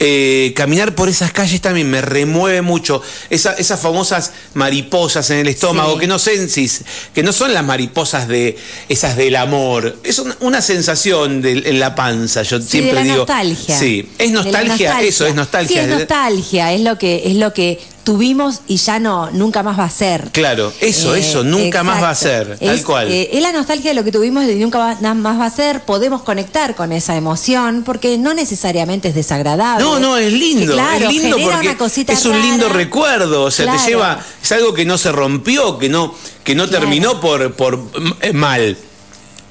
eh, 0.00 0.52
caminar 0.56 0.94
por 0.94 1.08
esas 1.08 1.30
calles 1.32 1.60
también 1.60 1.88
me 1.88 2.00
remueve 2.00 2.62
mucho. 2.62 3.02
Esa- 3.30 3.52
esas 3.52 3.78
famosas 3.78 4.32
mariposas 4.54 5.30
en 5.30 5.38
el 5.40 5.48
estómago, 5.48 5.94
Sí. 5.94 6.00
que 6.00 6.06
no 6.08 6.18
sé 6.18 6.48
si, 6.48 6.68
que 7.14 7.22
no 7.22 7.32
son 7.32 7.52
las 7.54 7.64
mariposas 7.64 8.26
de 8.26 8.56
esas 8.88 9.16
del 9.16 9.36
amor, 9.36 9.96
es 10.02 10.18
una, 10.18 10.36
una 10.40 10.60
sensación 10.62 11.42
de- 11.42 11.62
en 11.66 11.78
la 11.78 11.94
panza. 11.94 12.42
Yo 12.42 12.58
Sí, 12.60 12.66
siempre 12.68 12.88
de 12.90 12.94
la 12.94 13.02
digo. 13.02 13.16
nostalgia. 13.18 13.78
Sí, 13.78 14.08
es 14.18 14.32
la 14.32 14.42
nostalgia, 14.42 15.00
eso, 15.02 15.26
es 15.26 15.34
nostalgia. 15.34 15.84
Sí, 15.84 15.90
es 15.90 15.98
nostalgia, 15.98 16.72
es 16.72 16.80
lo 16.80 16.96
que, 16.98 17.22
es 17.26 17.36
lo 17.36 17.52
que 17.52 17.78
tuvimos 18.06 18.60
y 18.68 18.76
ya 18.76 19.00
no, 19.00 19.32
nunca 19.32 19.64
más 19.64 19.76
va 19.76 19.82
a 19.84 19.90
ser. 19.90 20.30
Claro, 20.30 20.72
eso, 20.80 21.16
Eh, 21.16 21.18
eso, 21.20 21.42
nunca 21.42 21.82
más 21.82 22.00
va 22.00 22.10
a 22.10 22.14
ser, 22.14 22.56
tal 22.56 22.68
Es, 22.76 22.84
cual. 22.84 23.10
eh, 23.10 23.30
es 23.32 23.42
la 23.42 23.50
nostalgia 23.50 23.90
de 23.90 23.94
lo 23.96 24.04
que 24.04 24.12
tuvimos 24.12 24.44
y 24.44 24.54
nunca 24.54 24.78
va- 24.78 25.14
más 25.14 25.40
va 25.40 25.44
a 25.46 25.50
ser. 25.50 25.80
Podemos 25.82 26.22
conectar 26.22 26.76
con 26.76 26.92
esa 26.92 27.16
emoción 27.16 27.82
porque 27.84 28.16
no 28.16 28.32
necesariamente 28.32 29.08
es 29.08 29.16
desagradable. 29.16 29.84
No, 29.84 29.98
no, 29.98 30.16
es 30.18 30.32
lindo. 30.32 30.72
Claro, 30.72 31.08
es 31.08 31.12
lindo 31.14 31.36
porque 31.36 31.58
una 31.68 31.76
cosita 31.76 32.12
es 32.12 32.24
un 32.24 32.40
lindo 32.40 32.68
recuerdo. 32.68 33.42
O 33.42 33.50
sea, 33.50 33.64
Claro. 33.66 33.80
te 33.82 33.90
lleva. 33.90 34.20
Es 34.40 34.52
algo 34.52 34.72
que 34.72 34.84
no 34.84 34.98
se 34.98 35.10
rompió, 35.10 35.76
que 35.78 35.88
no, 35.88 36.14
que 36.44 36.54
no 36.54 36.68
Claro. 36.68 36.80
terminó 36.84 37.20
por, 37.20 37.54
por 37.54 37.90
eh, 38.20 38.32
mal. 38.32 38.76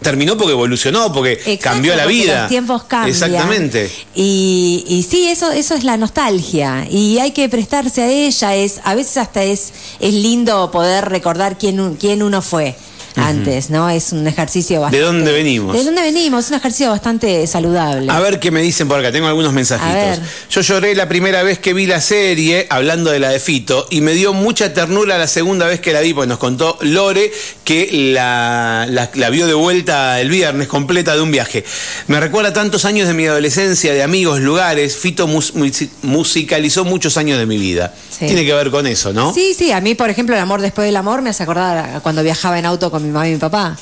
Terminó 0.06 0.38
porque 0.38 0.54
evolucionó, 0.54 1.12
porque 1.12 1.34
Exacto, 1.34 1.64
cambió 1.64 1.96
la 1.96 2.06
vida. 2.06 2.42
Los 2.42 2.50
tiempos 2.50 2.84
cambian. 2.84 3.10
Exactamente. 3.10 3.92
Y, 4.14 4.86
y 4.88 5.04
sí, 5.04 5.28
eso, 5.28 5.52
eso 5.52 5.74
es 5.74 5.84
la 5.84 5.98
nostalgia. 5.98 6.88
Y 6.90 7.18
hay 7.20 7.32
que 7.32 7.50
prestarse 7.50 8.04
a 8.04 8.08
ella. 8.08 8.56
Es, 8.56 8.82
a 8.84 8.94
veces 8.96 9.18
hasta 9.18 9.44
es, 9.44 9.74
es 10.00 10.14
lindo 10.14 10.70
poder 10.72 11.10
recordar 11.10 11.58
quién, 11.58 11.96
quién 11.96 12.22
uno 12.22 12.42
fue 12.42 12.76
antes, 13.18 13.70
¿no? 13.70 13.90
Es 13.90 14.12
un 14.12 14.28
ejercicio 14.28 14.82
bastante. 14.82 15.06
dónde 15.06 15.32
venimos? 15.32 15.76
¿De 15.76 15.84
dónde 15.84 16.02
venimos? 16.02 16.46
Es 16.46 16.52
un 16.52 16.58
ejercicio 16.58 16.90
bastante 16.90 17.46
saludable. 17.48 18.12
A 18.12 18.20
ver 18.20 18.40
qué 18.40 18.52
me 18.52 18.62
dicen 18.62 18.88
por 18.88 19.00
acá, 19.00 19.12
tengo 19.12 19.28
algunos 19.28 19.50
A 19.52 19.54
mensajitos. 19.54 19.94
ver. 19.94 20.20
Yo 20.50 20.62
lloré 20.62 20.96
la 20.96 21.08
primera 21.08 21.44
vez 21.44 21.60
que 21.60 21.74
vi 21.74 21.86
la 21.86 22.02
serie, 22.02 22.68
hablando 22.70 23.12
de 23.12 23.20
la 23.20 23.30
de 23.30 23.40
Fito, 23.40 23.88
y 23.90 24.02
me 24.02 24.14
dio 24.14 24.34
mucha 24.34 24.74
ternura 24.74 25.18
la 25.18 25.28
segunda 25.28 25.66
vez 25.68 25.80
que 25.80 25.94
la 25.94 26.02
vi, 26.02 26.14
porque 26.14 26.28
nos 26.28 26.38
contó 26.40 26.78
Lore 26.82 27.32
que 27.64 27.90
la, 28.14 28.86
la- 28.90 29.10
la 29.14 29.30
vio 29.30 29.48
de 29.48 29.54
vuelta 29.54 30.20
el 30.22 30.30
viernes 30.30 30.68
completa 30.68 31.16
de 31.16 31.22
un 31.22 31.32
viaje. 31.32 31.64
Me 32.08 32.20
recuerda 32.20 32.54
tantos 32.54 32.86
años 32.86 33.08
de 33.08 33.14
mi 33.14 33.26
adolescencia, 33.28 33.94
de 33.94 34.04
amigos, 34.04 34.40
lugares. 34.42 34.96
Fito 34.98 35.28
mus- 35.28 35.54
musi- 35.56 35.90
musicalizó 36.04 36.86
muchos 36.86 37.18
años 37.18 37.38
de 37.40 37.46
mi 37.46 37.58
vida. 37.58 37.94
Sí. 38.10 38.26
Tiene 38.28 38.46
que 38.46 38.54
ver 38.54 38.72
con 38.72 38.88
eso, 38.88 39.12
¿no? 39.14 39.34
Sí, 39.34 39.54
sí, 39.58 39.72
a 39.72 39.82
mí, 39.82 39.94
por 39.96 40.10
ejemplo, 40.10 40.36
el 40.36 40.42
amor 40.42 40.62
después 40.62 40.86
del 40.86 40.96
amor 40.96 41.22
me 41.22 41.30
hace 41.30 41.44
acordar 41.44 42.02
cuando 42.02 42.24
viajaba 42.24 42.58
en 42.58 42.66
auto 42.66 42.90
con 42.90 43.05
mi 43.06 43.12
mamá 43.12 43.28
y 43.28 43.34
mi 43.34 43.38
papá. 43.38 43.76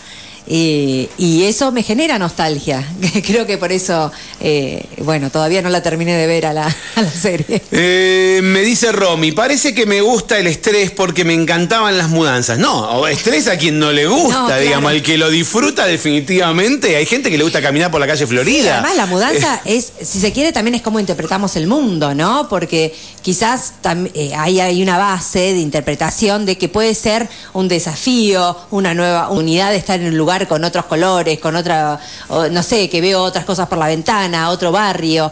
Y, 0.47 1.09
y 1.17 1.43
eso 1.43 1.71
me 1.71 1.83
genera 1.83 2.19
nostalgia. 2.19 2.85
Creo 3.25 3.45
que 3.45 3.57
por 3.57 3.71
eso, 3.71 4.11
eh, 4.41 4.85
bueno, 4.99 5.29
todavía 5.29 5.61
no 5.61 5.69
la 5.69 5.81
terminé 5.81 6.13
de 6.15 6.27
ver 6.27 6.45
a 6.45 6.53
la, 6.53 6.65
a 6.95 7.01
la 7.01 7.11
serie. 7.11 7.61
Eh, 7.71 8.41
me 8.43 8.61
dice 8.61 8.91
Romy, 8.91 9.31
parece 9.31 9.73
que 9.73 9.85
me 9.85 10.01
gusta 10.01 10.37
el 10.37 10.47
estrés 10.47 10.91
porque 10.91 11.23
me 11.23 11.33
encantaban 11.33 11.97
las 11.97 12.09
mudanzas. 12.09 12.59
No, 12.59 13.07
estrés 13.07 13.47
a 13.47 13.57
quien 13.57 13.79
no 13.79 13.91
le 13.91 14.05
gusta, 14.07 14.39
No, 14.39 14.45
claro. 14.47 14.61
digamos, 14.61 14.91
al 14.91 15.01
que 15.01 15.17
lo 15.17 15.29
disfruta 15.29 15.85
definitivamente. 15.85 16.95
Hay 16.95 17.05
gente 17.05 17.29
que 17.29 17.37
le 17.37 17.43
gusta 17.43 17.61
caminar 17.61 17.91
por 17.91 17.99
la 18.01 18.07
calle 18.07 18.27
Florida. 18.27 18.73
Además, 18.79 18.95
la 18.97 19.05
mudanza 19.05 19.61
es, 19.65 19.93
si 20.01 20.19
se 20.19 20.31
quiere, 20.33 20.51
también 20.51 20.75
es 20.75 20.81
cómo 20.81 20.99
interpretamos 20.99 21.55
el 21.55 21.67
mundo, 21.67 22.13
¿no? 22.13 22.47
Porque 22.49 22.93
quizás 23.21 23.73
eh, 24.13 24.33
ahí 24.35 24.59
hay 24.59 24.81
una 24.81 24.97
base 24.97 25.39
de 25.39 25.59
interpretación 25.59 26.45
de 26.45 26.57
que 26.57 26.67
puede 26.69 26.93
ser 26.95 27.29
un 27.53 27.67
desafío, 27.67 28.57
una 28.71 28.93
nueva 28.93 29.29
unidad 29.29 29.71
de 29.71 29.77
estar 29.77 29.99
en 29.99 30.07
un 30.07 30.17
lugar 30.17 30.32
con 30.47 30.63
otros 30.63 30.85
colores, 30.85 31.39
con 31.39 31.55
otra, 31.55 31.99
no 32.51 32.63
sé, 32.63 32.89
que 32.89 33.01
veo 33.01 33.21
otras 33.21 33.45
cosas 33.45 33.67
por 33.67 33.77
la 33.77 33.87
ventana, 33.87 34.49
otro 34.49 34.71
barrio. 34.71 35.31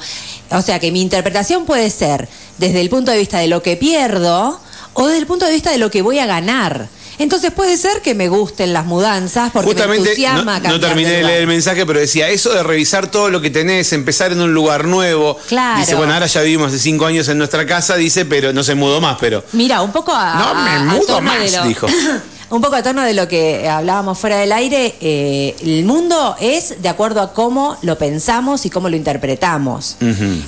O 0.52 0.62
sea, 0.62 0.80
que 0.80 0.92
mi 0.92 1.02
interpretación 1.02 1.66
puede 1.66 1.90
ser 1.90 2.28
desde 2.58 2.82
el 2.82 2.90
punto 2.90 3.12
de 3.12 3.18
vista 3.20 3.40
de 3.40 3.48
lo 3.48 3.62
que 3.62 3.78
pierdo 3.78 4.60
o 4.94 5.08
desde 5.08 5.20
el 5.20 5.28
punto 5.28 5.46
de 5.46 5.52
vista 5.54 5.72
de 5.72 5.78
lo 5.78 5.90
que 5.90 6.02
voy 6.02 6.20
a 6.20 6.26
ganar. 6.26 6.88
Entonces 7.20 7.52
puede 7.52 7.78
ser 7.78 8.02
que 8.02 8.16
me 8.16 8.30
gusten 8.30 8.74
las 8.74 8.86
mudanzas 8.86 9.52
porque 9.52 9.68
me 9.68 9.74
Justamente, 9.74 10.04
no, 10.04 10.10
entusiasma 10.10 10.58
no 10.58 10.62
cambiar 10.64 10.80
terminé 10.82 11.10
de 11.12 11.24
leer 11.24 11.42
el 11.42 11.48
mensaje, 11.48 11.86
pero 11.86 12.00
decía, 12.00 12.30
eso 12.30 12.52
de 12.52 12.64
revisar 12.64 13.12
todo 13.12 13.30
lo 13.30 13.42
que 13.42 13.52
tenés, 13.52 13.94
empezar 13.94 14.32
en 14.32 14.42
un 14.42 14.54
lugar 14.56 14.86
nuevo. 14.86 15.38
Claro. 15.48 15.80
Dice, 15.80 15.94
bueno, 15.94 16.14
ahora 16.14 16.26
ya 16.26 16.42
vivimos 16.42 16.70
hace 16.70 16.80
cinco 16.80 17.06
años 17.06 17.28
en 17.28 17.38
nuestra 17.38 17.66
casa, 17.68 17.96
dice, 17.96 18.26
pero 18.26 18.54
no 18.54 18.64
se 18.64 18.74
mudó 18.74 19.02
más, 19.02 19.18
pero... 19.20 19.44
Mira, 19.52 19.82
un 19.82 19.92
poco 19.92 20.12
a, 20.16 20.34
No 20.36 20.56
me 20.64 20.72
a- 20.72 20.80
mudo 20.80 21.22
más, 21.22 21.52
lo, 21.52 21.64
dijo. 21.66 21.88
un 22.52 22.62
poco 22.62 22.76
a 22.76 22.84
tono 22.84 23.02
de 23.04 23.14
lo 23.14 23.28
que 23.30 23.68
hablábamos 23.70 24.20
fuera 24.20 24.38
del 24.38 24.52
aire, 24.52 24.96
eh, 25.00 25.56
el 25.64 25.86
mundo 25.86 26.36
es 26.40 26.82
de 26.82 26.90
acuerdo 26.90 27.22
a 27.22 27.34
cómo 27.34 27.78
lo 27.82 27.98
pensamos 27.98 28.66
y 28.66 28.70
cómo 28.70 28.90
lo 28.90 28.98
interpretamos. 28.98 29.96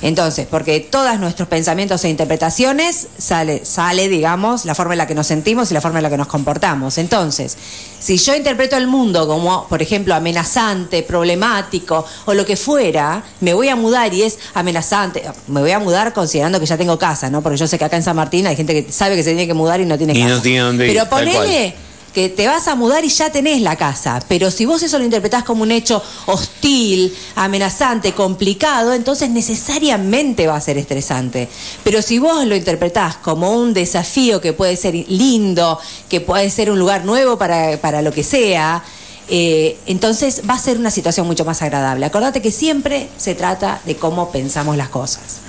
Entonces, 0.02 0.46
porque 0.50 0.80
todos 0.80 1.18
nuestros 1.18 1.48
pensamientos 1.48 2.04
e 2.04 2.10
interpretaciones 2.10 3.08
sale, 3.16 3.64
sale, 3.64 4.08
digamos, 4.08 4.66
la 4.66 4.74
forma 4.74 4.92
en 4.94 4.98
la 4.98 5.06
que 5.06 5.14
nos 5.14 5.26
sentimos 5.26 5.70
y 5.70 5.74
la 5.74 5.80
forma 5.80 5.98
en 5.98 6.02
la 6.02 6.10
que 6.10 6.18
nos 6.18 6.26
comportamos. 6.26 6.98
Entonces, 6.98 7.56
si 7.98 8.18
yo 8.18 8.34
interpreto 8.36 8.76
el 8.76 8.86
mundo 8.86 9.26
como, 9.26 9.66
por 9.68 9.80
ejemplo, 9.80 10.14
amenazante, 10.14 11.02
problemático 11.02 12.04
o 12.26 12.34
lo 12.34 12.44
que 12.44 12.56
fuera, 12.56 13.22
me 13.40 13.54
voy 13.54 13.70
a 13.70 13.76
mudar 13.76 14.12
y 14.12 14.22
es 14.24 14.38
amenazante. 14.52 15.22
Me 15.48 15.60
voy 15.60 15.70
a 15.70 15.78
mudar 15.78 16.12
considerando 16.12 16.60
que 16.60 16.66
ya 16.66 16.76
tengo 16.76 16.98
casa, 16.98 17.30
¿no? 17.30 17.40
Porque 17.40 17.56
yo 17.56 17.66
sé 17.66 17.78
que 17.78 17.84
acá 17.86 17.96
en 17.96 18.02
San 18.02 18.16
Martín 18.16 18.46
hay 18.46 18.56
gente 18.56 18.84
que 18.84 18.92
sabe 18.92 19.16
que 19.16 19.22
se 19.22 19.30
tiene 19.30 19.46
que 19.46 19.54
mudar 19.54 19.80
y 19.80 19.86
no 19.86 19.96
tiene 19.96 20.12
Y 20.12 20.20
casa. 20.22 20.34
no 20.34 20.42
tiene 20.42 20.58
dónde 20.60 20.86
ir, 20.86 20.92
Pero 20.92 21.08
ponele 21.08 21.74
que 22.14 22.28
te 22.28 22.46
vas 22.46 22.68
a 22.68 22.76
mudar 22.76 23.04
y 23.04 23.08
ya 23.08 23.30
tenés 23.30 23.60
la 23.60 23.76
casa. 23.76 24.20
Pero 24.28 24.50
si 24.50 24.64
vos 24.64 24.82
eso 24.82 24.98
lo 24.98 25.04
interpretás 25.04 25.42
como 25.42 25.64
un 25.64 25.72
hecho 25.72 26.02
hostil, 26.26 27.14
amenazante, 27.34 28.12
complicado, 28.12 28.94
entonces 28.94 29.30
necesariamente 29.30 30.46
va 30.46 30.56
a 30.56 30.60
ser 30.60 30.78
estresante. 30.78 31.48
Pero 31.82 32.00
si 32.00 32.20
vos 32.20 32.46
lo 32.46 32.54
interpretás 32.54 33.16
como 33.16 33.52
un 33.52 33.74
desafío 33.74 34.40
que 34.40 34.52
puede 34.52 34.76
ser 34.76 34.94
lindo, 34.94 35.78
que 36.08 36.20
puede 36.20 36.48
ser 36.50 36.70
un 36.70 36.78
lugar 36.78 37.04
nuevo 37.04 37.36
para, 37.36 37.78
para 37.78 38.00
lo 38.00 38.12
que 38.12 38.22
sea, 38.22 38.84
eh, 39.28 39.78
entonces 39.86 40.42
va 40.48 40.54
a 40.54 40.58
ser 40.58 40.78
una 40.78 40.90
situación 40.90 41.26
mucho 41.26 41.44
más 41.44 41.62
agradable. 41.62 42.06
Acordate 42.06 42.40
que 42.40 42.52
siempre 42.52 43.08
se 43.16 43.34
trata 43.34 43.80
de 43.86 43.96
cómo 43.96 44.30
pensamos 44.30 44.76
las 44.76 44.88
cosas. 44.88 45.40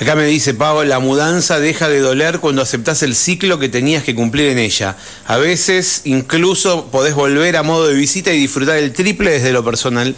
Acá 0.00 0.16
me 0.16 0.24
dice 0.24 0.54
Pau, 0.54 0.82
la 0.84 0.98
mudanza 0.98 1.60
deja 1.60 1.88
de 1.88 2.00
doler 2.00 2.40
cuando 2.40 2.62
aceptás 2.62 3.02
el 3.02 3.14
ciclo 3.14 3.58
que 3.58 3.68
tenías 3.68 4.02
que 4.02 4.14
cumplir 4.14 4.48
en 4.48 4.58
ella. 4.58 4.96
A 5.26 5.36
veces 5.36 6.02
incluso 6.04 6.86
podés 6.86 7.14
volver 7.14 7.56
a 7.56 7.62
modo 7.62 7.86
de 7.88 7.94
visita 7.94 8.32
y 8.32 8.38
disfrutar 8.40 8.76
el 8.78 8.92
triple 8.92 9.30
desde 9.32 9.52
lo 9.52 9.64
personal. 9.64 10.14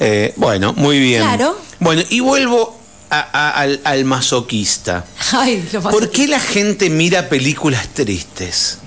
Eh, 0.00 0.32
bueno, 0.36 0.72
muy 0.72 0.98
bien. 0.98 1.22
Claro. 1.22 1.56
Bueno, 1.78 2.02
y 2.08 2.20
vuelvo 2.20 2.80
a- 3.10 3.20
a- 3.32 3.50
al, 3.60 3.80
al 3.84 4.04
masoquista. 4.04 5.04
Ay, 5.32 5.64
lo 5.72 5.80
más- 5.82 5.92
¿Por 5.92 6.10
qué 6.10 6.26
la 6.26 6.40
gente 6.40 6.90
mira 6.90 7.28
películas 7.28 7.88
tristes? 7.94 8.78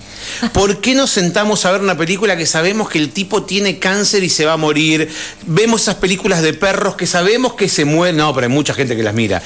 ¿Por 0.54 0.82
qué 0.82 0.96
nos 0.96 1.12
sentamos 1.12 1.66
a 1.66 1.72
ver 1.72 1.82
una 1.82 1.98
película 1.98 2.38
que 2.38 2.46
sabemos 2.46 2.90
que 2.90 3.00
el 3.00 3.12
tipo 3.12 3.44
tiene 3.44 3.80
cáncer 3.80 4.24
y 4.24 4.30
se 4.30 4.46
va 4.46 4.54
a 4.54 4.58
morir? 4.58 5.10
Vemos 5.46 5.84
esas 5.84 5.96
películas 5.96 6.42
de 6.42 6.54
perros 6.54 6.96
que 6.96 7.08
sabemos 7.08 7.54
que 7.54 7.70
se 7.70 7.86
mueren. 7.86 8.18
No, 8.18 8.34
pero 8.34 8.48
hay 8.48 8.54
mucha 8.54 8.74
gente 8.74 8.96
que 8.96 9.04
las 9.04 9.14
mira. 9.14 9.42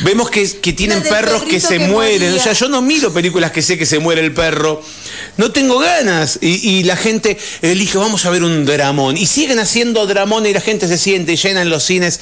Vemos 0.00 0.30
que, 0.30 0.50
que 0.60 0.72
tienen 0.72 1.02
perros 1.02 1.44
que 1.44 1.60
se 1.60 1.78
que 1.78 1.88
mueren. 1.88 2.30
moría. 2.30 2.40
O 2.40 2.42
sea, 2.42 2.52
yo 2.52 2.68
no 2.68 2.82
miro 2.82 3.12
películas 3.12 3.50
que 3.50 3.62
sé 3.62 3.78
que 3.78 3.86
se 3.86 3.98
muere 3.98 4.20
el 4.20 4.32
perro. 4.32 4.82
No 5.36 5.52
tengo 5.52 5.78
ganas. 5.78 6.38
Y, 6.40 6.78
y 6.78 6.84
la 6.84 6.96
gente 6.96 7.38
elige, 7.62 7.98
vamos 7.98 8.24
a 8.26 8.30
ver 8.30 8.42
un 8.42 8.64
dramón. 8.64 9.16
Y 9.16 9.26
siguen 9.26 9.58
haciendo 9.58 10.06
dramón 10.06 10.46
y 10.46 10.52
la 10.52 10.60
gente 10.60 10.88
se 10.88 10.98
siente 10.98 11.32
y 11.32 11.36
llenan 11.36 11.70
los 11.70 11.84
cines 11.84 12.20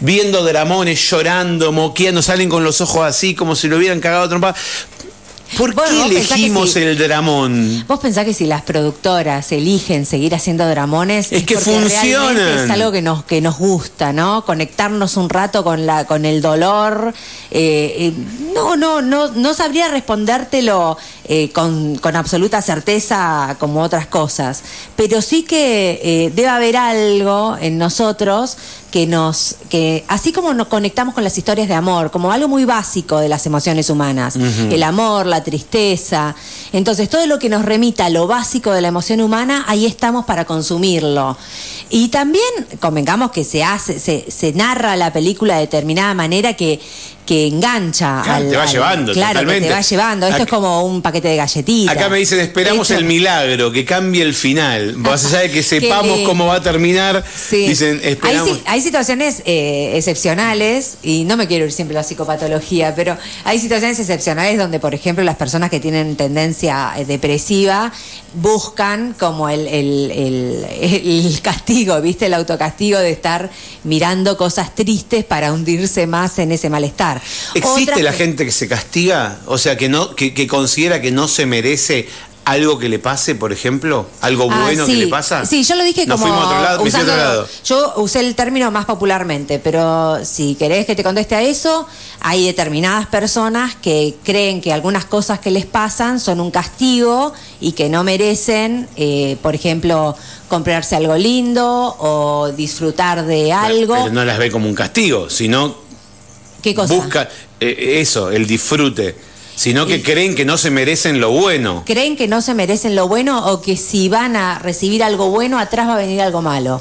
viendo 0.00 0.44
dramones, 0.44 1.00
llorando, 1.10 1.72
moqueando, 1.72 2.22
salen 2.22 2.48
con 2.48 2.64
los 2.64 2.80
ojos 2.80 3.04
así 3.06 3.34
como 3.34 3.56
si 3.56 3.68
lo 3.68 3.76
hubieran 3.76 4.00
cagado 4.00 4.28
trompada. 4.28 4.54
¿Por 5.58 5.74
Bueno, 5.74 6.08
qué 6.08 6.16
elegimos 6.16 6.74
el 6.76 6.98
dramón? 6.98 7.84
Vos 7.86 8.00
pensás 8.00 8.24
que 8.24 8.34
si 8.34 8.46
las 8.46 8.62
productoras 8.62 9.52
eligen 9.52 10.04
seguir 10.04 10.34
haciendo 10.34 10.66
dramones 10.68 11.30
Es 11.30 11.44
que 11.44 11.56
realmente 11.56 12.64
es 12.64 12.70
algo 12.70 12.90
que 12.90 13.02
nos 13.02 13.24
que 13.24 13.40
nos 13.40 13.58
gusta, 13.58 14.12
¿no? 14.12 14.44
Conectarnos 14.44 15.16
un 15.16 15.28
rato 15.28 15.62
con 15.62 15.86
la 15.86 16.06
con 16.06 16.24
el 16.24 16.42
dolor. 16.42 17.14
eh, 17.50 17.94
eh, 17.98 18.12
no, 18.54 18.76
no, 18.76 19.02
no, 19.02 19.30
no 19.32 19.54
sabría 19.54 19.88
respondértelo 19.88 20.96
eh, 21.26 21.50
con, 21.52 21.96
con 21.96 22.16
absoluta 22.16 22.60
certeza 22.62 23.56
como 23.58 23.82
otras 23.82 24.06
cosas, 24.06 24.62
pero 24.96 25.22
sí 25.22 25.42
que 25.42 26.00
eh, 26.02 26.32
debe 26.34 26.48
haber 26.48 26.76
algo 26.76 27.56
en 27.60 27.78
nosotros 27.78 28.56
que 28.94 29.08
nos 29.08 29.56
que 29.70 30.04
así 30.06 30.30
como 30.30 30.54
nos 30.54 30.68
conectamos 30.68 31.14
con 31.14 31.24
las 31.24 31.36
historias 31.36 31.66
de 31.66 31.74
amor 31.74 32.12
como 32.12 32.30
algo 32.30 32.46
muy 32.46 32.64
básico 32.64 33.18
de 33.18 33.28
las 33.28 33.44
emociones 33.44 33.90
humanas 33.90 34.36
el 34.36 34.82
amor 34.84 35.26
la 35.26 35.42
tristeza 35.42 36.36
entonces 36.72 37.08
todo 37.08 37.26
lo 37.26 37.40
que 37.40 37.48
nos 37.48 37.64
remita 37.64 38.06
a 38.06 38.10
lo 38.10 38.28
básico 38.28 38.70
de 38.70 38.80
la 38.80 38.86
emoción 38.86 39.20
humana 39.20 39.64
ahí 39.66 39.84
estamos 39.84 40.24
para 40.24 40.44
consumirlo. 40.44 41.36
Y 41.90 42.08
también 42.08 42.44
convengamos 42.80 43.30
que 43.30 43.44
se 43.44 43.62
hace 43.62 43.98
se, 43.98 44.30
se 44.30 44.52
narra 44.52 44.96
la 44.96 45.12
película 45.12 45.54
de 45.54 45.60
determinada 45.60 46.14
manera 46.14 46.54
que 46.54 46.80
que 47.26 47.46
engancha 47.46 48.20
Claro, 48.22 48.44
al, 48.44 48.50
te 48.50 48.56
va 48.56 48.62
al- 48.64 48.68
llevando, 48.68 49.12
claro 49.14 49.40
que 49.48 49.60
te 49.60 49.70
va 49.70 49.80
llevando 49.80 50.26
esto 50.26 50.42
es 50.42 50.48
como 50.48 50.84
un 50.84 51.00
paquete 51.00 51.28
de 51.28 51.36
galletitas 51.36 51.96
Acá 51.96 52.08
me 52.10 52.18
dicen, 52.18 52.40
esperamos 52.40 52.90
Hecho- 52.90 52.98
el 52.98 53.04
milagro, 53.06 53.72
que 53.72 53.84
cambie 53.84 54.22
el 54.22 54.34
final. 54.34 54.96
Más 54.96 55.24
allá 55.24 55.38
de 55.40 55.50
que 55.50 55.62
sepamos 55.62 56.20
cómo 56.20 56.46
va 56.46 56.56
a 56.56 56.60
terminar, 56.62 57.24
Sí. 57.34 57.66
dicen, 57.68 58.00
esperamos. 58.04 58.60
ahí 58.66 58.80
sí 58.80 58.86
situaciones 58.86 59.42
eh, 59.46 59.92
excepcionales, 59.96 60.98
y 61.02 61.24
no 61.24 61.36
me 61.36 61.46
quiero 61.46 61.64
ir 61.64 61.72
siempre 61.72 61.96
a 61.96 62.00
la 62.00 62.04
psicopatología, 62.04 62.94
pero 62.94 63.16
hay 63.44 63.58
situaciones 63.58 63.98
excepcionales 63.98 64.58
donde, 64.58 64.78
por 64.78 64.94
ejemplo, 64.94 65.24
las 65.24 65.36
personas 65.36 65.70
que 65.70 65.80
tienen 65.80 66.16
tendencia 66.16 66.92
eh, 66.96 67.04
depresiva 67.06 67.90
buscan 68.34 69.14
como 69.18 69.48
el, 69.48 69.66
el- 69.68 70.10
el- 70.10 70.64
el 71.26 71.40
castigo, 71.40 72.00
¿viste? 72.00 72.26
El 72.26 72.34
autocastigo 72.34 72.98
de 72.98 73.10
estar 73.10 73.50
mirando 73.84 74.36
cosas 74.36 74.74
tristes 74.74 75.24
para 75.24 75.52
hundirse 75.52 76.06
más 76.06 76.38
en 76.38 76.52
ese 76.52 76.68
malestar. 76.70 77.20
¿Existe 77.54 77.92
Otras 77.92 78.02
la 78.02 78.12
gente 78.12 78.44
que 78.44 78.52
se 78.52 78.68
castiga? 78.68 79.38
O 79.46 79.58
sea, 79.58 79.76
que, 79.76 79.88
no, 79.88 80.14
que, 80.16 80.34
que 80.34 80.46
considera 80.46 81.00
que 81.00 81.10
no 81.10 81.28
se 81.28 81.46
merece 81.46 82.08
algo 82.44 82.78
que 82.78 82.88
le 82.88 82.98
pase, 82.98 83.34
por 83.34 83.52
ejemplo? 83.52 84.06
¿Algo 84.20 84.48
Ah, 84.50 84.62
bueno 84.62 84.84
sí. 84.86 84.92
que 84.92 84.98
le 84.98 85.06
pasa? 85.08 85.46
Sí, 85.46 85.64
yo 85.64 85.74
lo 85.76 85.84
dije 85.84 86.04
Nos 86.06 86.20
como 86.20 86.32
fuimos 86.32 86.44
a 86.44 86.48
otro 86.50 86.62
lado, 86.62 86.80
fui 86.80 86.86
a 86.90 86.92
otro 86.92 87.02
usando- 87.02 87.16
lado. 87.16 87.48
Yo 87.64 87.92
usé 87.96 88.20
el 88.20 88.34
término 88.34 88.70
más 88.70 88.84
popularmente, 88.84 89.58
pero 89.58 90.24
si 90.24 90.54
querés 90.54 90.84
que 90.86 90.94
te 90.94 91.02
conteste 91.02 91.34
a 91.34 91.42
eso, 91.42 91.86
hay 92.20 92.46
determinadas 92.46 93.06
personas 93.06 93.74
que 93.76 94.16
creen 94.24 94.60
que 94.60 94.72
algunas 94.72 95.04
cosas 95.06 95.38
que 95.40 95.50
les 95.50 95.64
pasan 95.66 96.20
son 96.20 96.40
un 96.40 96.50
castigo 96.50 97.32
y 97.60 97.72
que 97.72 97.88
no 97.88 98.04
merecen, 98.04 98.88
eh, 98.96 99.36
por 99.42 99.54
ejemplo, 99.54 100.16
comprarse 100.48 100.96
algo 100.96 101.16
lindo 101.16 101.96
o 101.98 102.52
disfrutar 102.54 103.24
de 103.24 103.52
algo. 103.52 103.94
Pero 103.94 104.12
no 104.12 104.24
las 104.24 104.38
ve 104.38 104.50
como 104.50 104.68
un 104.68 104.74
castigo, 104.74 105.30
sino 105.30 105.74
¿Qué 106.62 106.74
cosa? 106.74 106.92
busca 106.94 107.28
eh, 107.60 108.00
eso, 108.00 108.30
el 108.30 108.46
disfrute. 108.46 109.16
Sino 109.56 109.86
que 109.86 110.02
creen 110.02 110.34
que 110.34 110.44
no 110.44 110.58
se 110.58 110.70
merecen 110.70 111.20
lo 111.20 111.30
bueno. 111.30 111.84
creen 111.86 112.16
que 112.16 112.26
no 112.26 112.42
se 112.42 112.54
merecen 112.54 112.96
lo 112.96 113.08
bueno 113.08 113.52
o 113.52 113.60
que 113.60 113.76
si 113.76 114.08
van 114.08 114.36
a 114.36 114.58
recibir 114.58 115.02
algo 115.02 115.30
bueno, 115.30 115.58
atrás 115.58 115.88
va 115.88 115.94
a 115.94 115.98
venir 115.98 116.20
algo 116.20 116.42
malo. 116.42 116.80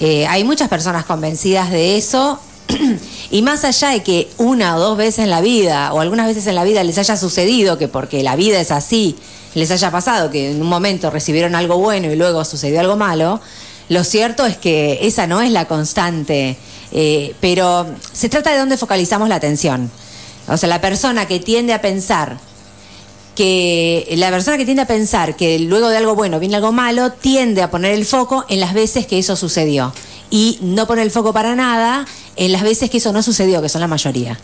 Eh, 0.00 0.26
hay 0.26 0.44
muchas 0.44 0.68
personas 0.68 1.04
convencidas 1.04 1.70
de 1.70 1.96
eso. 1.96 2.40
Y 3.30 3.42
más 3.42 3.62
allá 3.64 3.90
de 3.90 4.02
que 4.02 4.30
una 4.38 4.76
o 4.76 4.80
dos 4.80 4.96
veces 4.96 5.18
en 5.18 5.28
la 5.28 5.42
vida, 5.42 5.92
o 5.92 6.00
algunas 6.00 6.26
veces 6.26 6.46
en 6.46 6.54
la 6.54 6.64
vida 6.64 6.82
les 6.82 6.96
haya 6.96 7.14
sucedido 7.14 7.76
que 7.76 7.86
porque 7.86 8.22
la 8.22 8.36
vida 8.36 8.58
es 8.58 8.70
así, 8.70 9.16
les 9.54 9.70
haya 9.70 9.90
pasado 9.90 10.30
que 10.30 10.52
en 10.52 10.62
un 10.62 10.66
momento 10.66 11.10
recibieron 11.10 11.54
algo 11.54 11.76
bueno 11.76 12.10
y 12.10 12.16
luego 12.16 12.42
sucedió 12.46 12.80
algo 12.80 12.96
malo, 12.96 13.38
lo 13.90 14.02
cierto 14.02 14.46
es 14.46 14.56
que 14.56 15.00
esa 15.02 15.26
no 15.26 15.42
es 15.42 15.50
la 15.50 15.66
constante. 15.66 16.56
Eh, 16.90 17.34
pero 17.40 17.86
se 18.12 18.28
trata 18.28 18.50
de 18.50 18.58
dónde 18.58 18.78
focalizamos 18.78 19.28
la 19.28 19.34
atención. 19.34 19.90
O 20.48 20.56
sea, 20.56 20.68
la 20.68 20.80
persona 20.80 21.26
que 21.26 21.40
tiende 21.40 21.72
a 21.74 21.80
pensar 21.80 22.38
que 23.34 24.08
la 24.16 24.30
persona 24.30 24.56
que 24.56 24.64
tiende 24.64 24.82
a 24.82 24.86
pensar 24.86 25.36
que 25.36 25.58
luego 25.60 25.88
de 25.88 25.96
algo 25.96 26.14
bueno 26.14 26.40
viene 26.40 26.56
algo 26.56 26.72
malo, 26.72 27.12
tiende 27.12 27.62
a 27.62 27.70
poner 27.70 27.92
el 27.92 28.04
foco 28.04 28.44
en 28.48 28.58
las 28.60 28.74
veces 28.74 29.06
que 29.06 29.18
eso 29.18 29.36
sucedió. 29.36 29.92
Y 30.30 30.58
no 30.60 30.86
pone 30.86 31.02
el 31.02 31.10
foco 31.10 31.32
para 31.32 31.54
nada 31.54 32.04
en 32.36 32.52
las 32.52 32.62
veces 32.62 32.90
que 32.90 32.98
eso 32.98 33.12
no 33.12 33.22
sucedió, 33.22 33.62
que 33.62 33.68
son 33.68 33.80
la 33.80 33.86
mayoría. 33.86 34.38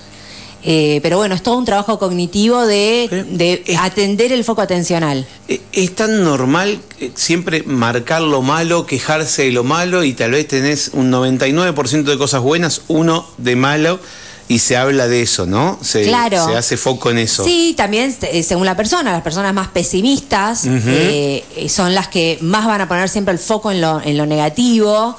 Eh, 0.67 1.01
pero 1.03 1.19
bueno, 1.19 1.35
es 1.35 1.43
todo 1.43 1.59
un 1.59 1.67
trabajo 1.67 1.99
cognitivo 1.99 2.65
de, 2.65 3.27
de 3.33 3.63
Es- 3.67 3.79
atender 3.79 4.33
el 4.33 4.45
foco 4.45 4.63
atencional. 4.63 5.27
Eh, 5.49 5.61
Es 5.73 5.95
tan 5.95 6.25
normal 6.25 6.79
eh, 7.01 7.11
siempre 7.15 7.65
marcar 7.65 8.23
lo 8.23 8.41
malo, 8.41 8.87
quejarse 8.87 9.43
de 9.43 9.51
lo 9.53 9.63
malo 9.65 10.05
y 10.05 10.15
tal 10.15 10.31
vez 10.31 10.49
tenés 10.49 10.91
un 10.95 11.11
99% 11.13 12.05
de 12.05 12.17
cosas 12.17 12.41
buenas, 12.41 12.81
uno 12.89 13.27
de 13.37 13.57
malo 13.57 14.01
y 14.49 14.59
se 14.59 14.77
habla 14.77 15.09
de 15.09 15.23
eso, 15.23 15.47
¿no? 15.47 15.79
Se, 15.83 16.03
Claro. 16.05 16.47
se 16.47 16.55
hace 16.57 16.77
foco 16.77 17.11
en 17.11 17.19
eso. 17.19 17.45
Sí, 17.45 17.75
también 17.77 18.15
eh, 18.23 18.43
según 18.43 18.67
la 18.67 18.77
persona, 18.77 19.13
las 19.13 19.23
personas 19.23 19.55
más 19.55 19.69
pesimistas 19.69 20.67
eh, 20.67 21.45
eh, 21.57 21.69
son 21.69 21.95
las 21.95 22.09
que 22.09 22.39
más 22.43 22.67
van 22.67 22.81
a 22.81 22.89
poner 22.89 23.09
siempre 23.09 23.33
el 23.33 23.39
foco 23.39 23.71
en 23.73 23.81
lo, 23.81 24.01
en 24.03 24.17
lo 24.17 24.27
negativo. 24.27 25.17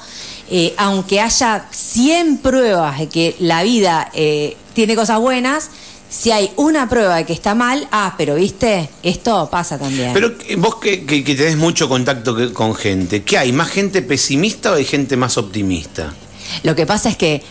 Eh, 0.48 0.74
aunque 0.76 1.20
haya 1.20 1.66
100 1.72 2.38
pruebas 2.38 3.00
de 3.00 3.08
que 3.08 3.34
la 3.40 3.64
vida 3.64 4.10
eh, 4.14 4.56
tiene 4.74 4.94
cosas 4.94 5.18
buenas, 5.18 5.70
si 6.08 6.30
hay 6.30 6.52
una 6.54 6.88
prueba 6.88 7.16
de 7.16 7.24
que 7.26 7.32
está 7.32 7.56
mal, 7.56 7.88
ah, 7.90 8.14
pero 8.16 8.36
viste, 8.36 8.88
esto 9.02 9.48
pasa 9.50 9.76
también. 9.76 10.12
Pero 10.14 10.32
vos 10.58 10.76
que, 10.76 11.04
que- 11.04 11.24
que 11.24 11.34
tenés 11.34 11.56
mucho 11.56 11.88
contacto 11.88 12.36
que- 12.36 12.52
con 12.52 12.76
gente, 12.76 13.24
¿qué 13.24 13.38
hay? 13.38 13.50
¿Más 13.50 13.68
gente 13.70 14.02
pesimista 14.02 14.70
o 14.70 14.74
hay 14.76 14.84
gente 14.84 15.16
más 15.16 15.36
optimista? 15.36 16.14
Lo 16.62 16.76
que 16.76 16.86
pasa 16.86 17.08
es 17.08 17.16
que 17.16 17.42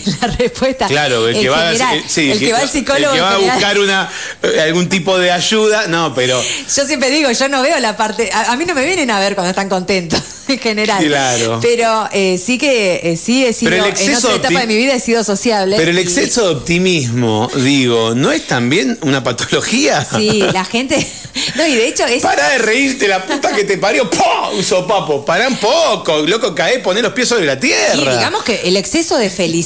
la 0.20 0.26
respuesta. 0.28 0.86
Claro, 0.86 1.28
el 1.28 1.38
que, 1.40 1.48
va, 1.48 1.66
general, 1.72 1.98
eh, 1.98 2.04
sí, 2.06 2.30
el 2.30 2.38
que 2.38 2.52
va 2.52 2.60
al 2.60 2.68
psicólogo. 2.68 3.12
el 3.12 3.18
que 3.18 3.20
va 3.20 3.34
a 3.34 3.38
buscar 3.38 3.78
una, 3.78 4.10
eh, 4.42 4.60
algún 4.60 4.88
tipo 4.88 5.18
de 5.18 5.30
ayuda, 5.30 5.86
no, 5.88 6.14
pero 6.14 6.42
Yo 6.76 6.86
siempre 6.86 7.10
digo, 7.10 7.30
yo 7.30 7.48
no 7.48 7.62
veo 7.62 7.78
la 7.80 7.96
parte. 7.96 8.30
A, 8.32 8.52
a 8.52 8.56
mí 8.56 8.64
no 8.64 8.74
me 8.74 8.84
vienen 8.84 9.10
a 9.10 9.20
ver 9.20 9.34
cuando 9.34 9.50
están 9.50 9.68
contentos, 9.68 10.20
en 10.48 10.58
general. 10.58 11.04
Claro. 11.04 11.58
Pero 11.60 12.08
eh, 12.12 12.40
sí 12.44 12.58
que 12.58 13.00
eh, 13.02 13.16
sí 13.16 13.44
he 13.44 13.52
sido. 13.52 13.72
El 13.72 13.80
En 13.96 14.14
otra 14.16 14.34
etapa 14.34 14.60
de 14.60 14.66
mi 14.66 14.76
vida 14.76 14.94
he 14.94 15.00
sido 15.00 15.22
sociable. 15.24 15.76
pero 15.76 15.90
el 15.90 15.98
y- 15.98 16.02
exceso 16.02 16.46
de 16.48 16.54
optimismo, 16.54 17.50
digo, 17.56 18.14
¿no 18.14 18.32
es 18.32 18.46
también 18.46 18.98
una 19.02 19.22
patología? 19.22 20.04
Sí, 20.04 20.42
la 20.52 20.64
gente. 20.64 21.06
No, 21.54 21.66
y 21.66 21.74
de 21.74 21.88
hecho 21.88 22.04
es. 22.06 22.22
Para 22.22 22.48
de 22.50 22.58
reírte, 22.58 23.08
la 23.08 23.24
puta 23.24 23.52
que 23.54 23.64
te 23.64 23.78
parió. 23.78 24.08
¡Pah! 24.10 24.50
Un 24.50 24.62
sopapo. 24.62 25.24
Pará 25.24 25.48
un 25.48 25.56
poco, 25.56 26.18
loco, 26.26 26.54
cae, 26.54 26.78
poné 26.80 27.00
los 27.00 27.12
pies 27.12 27.28
sobre 27.28 27.46
la 27.46 27.58
tierra. 27.58 27.94
Y 27.94 28.00
digamos 28.16 28.42
que 28.42 28.60
el 28.64 28.76
exceso 28.76 29.16
de 29.16 29.30
felicidad 29.30 29.62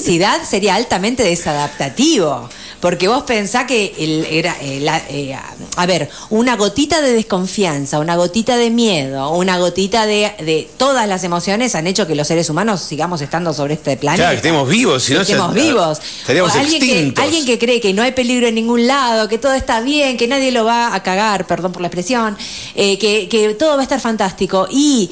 sería 0.49 0.75
altamente 0.75 1.23
desadaptativo. 1.23 2.49
Porque 2.79 3.09
vos 3.09 3.23
pensás 3.25 3.65
que 3.65 3.95
el- 3.99 4.27
era, 4.31 4.55
eh, 4.61 4.81
la- 4.83 5.03
eh, 5.09 5.35
a 5.77 5.87
ver, 5.87 6.11
una 6.29 6.57
gotita 6.57 7.01
de 7.01 7.13
desconfianza, 7.15 7.99
una 7.99 8.17
gotita 8.17 8.59
de 8.59 8.69
miedo, 8.71 9.31
una 9.31 9.59
gotita 9.59 10.05
de, 10.07 10.31
de 10.41 10.69
todas 10.77 11.09
las 11.09 11.25
emociones 11.25 11.75
han 11.75 11.87
hecho 11.87 12.07
que 12.07 12.15
los 12.15 12.29
seres 12.29 12.51
humanos 12.51 12.83
sigamos 12.83 13.23
estando 13.23 13.55
sobre 13.55 13.75
este 13.75 13.97
planeta. 13.97 14.25
Claro, 14.25 14.31
que 14.33 14.37
estemos 14.37 14.69
vivos, 14.69 15.03
si 15.03 15.13
Que 15.13 15.19
no 15.19 15.25
se- 15.25 15.33
estemos 15.33 15.55
vivos. 15.55 15.99
estaríamos 16.21 16.55
alguien 16.55 16.83
extintos. 16.83 17.15
Que, 17.15 17.23
alguien 17.23 17.47
que 17.47 17.59
cree 17.59 17.81
que 17.81 17.95
no 17.95 18.03
hay 18.03 18.13
peligro 18.13 18.47
en 18.47 18.55
ningún 18.55 18.87
lado, 18.87 19.27
que 19.27 19.39
todo 19.39 19.55
está 19.55 19.81
bien, 19.81 20.19
que 20.19 20.29
nadie 20.29 20.53
lo 20.53 20.65
va 20.67 20.95
a 20.95 21.03
cagar, 21.03 21.47
perdón 21.47 21.73
por 21.73 21.81
la 21.81 21.89
expresión, 21.89 22.37
eh, 22.75 22.99
que, 22.99 23.27
que 23.29 23.55
todo 23.55 23.75
va 23.77 23.81
a 23.81 23.85
estar 23.85 24.01
fantástico 24.01 24.69
y 24.71 25.11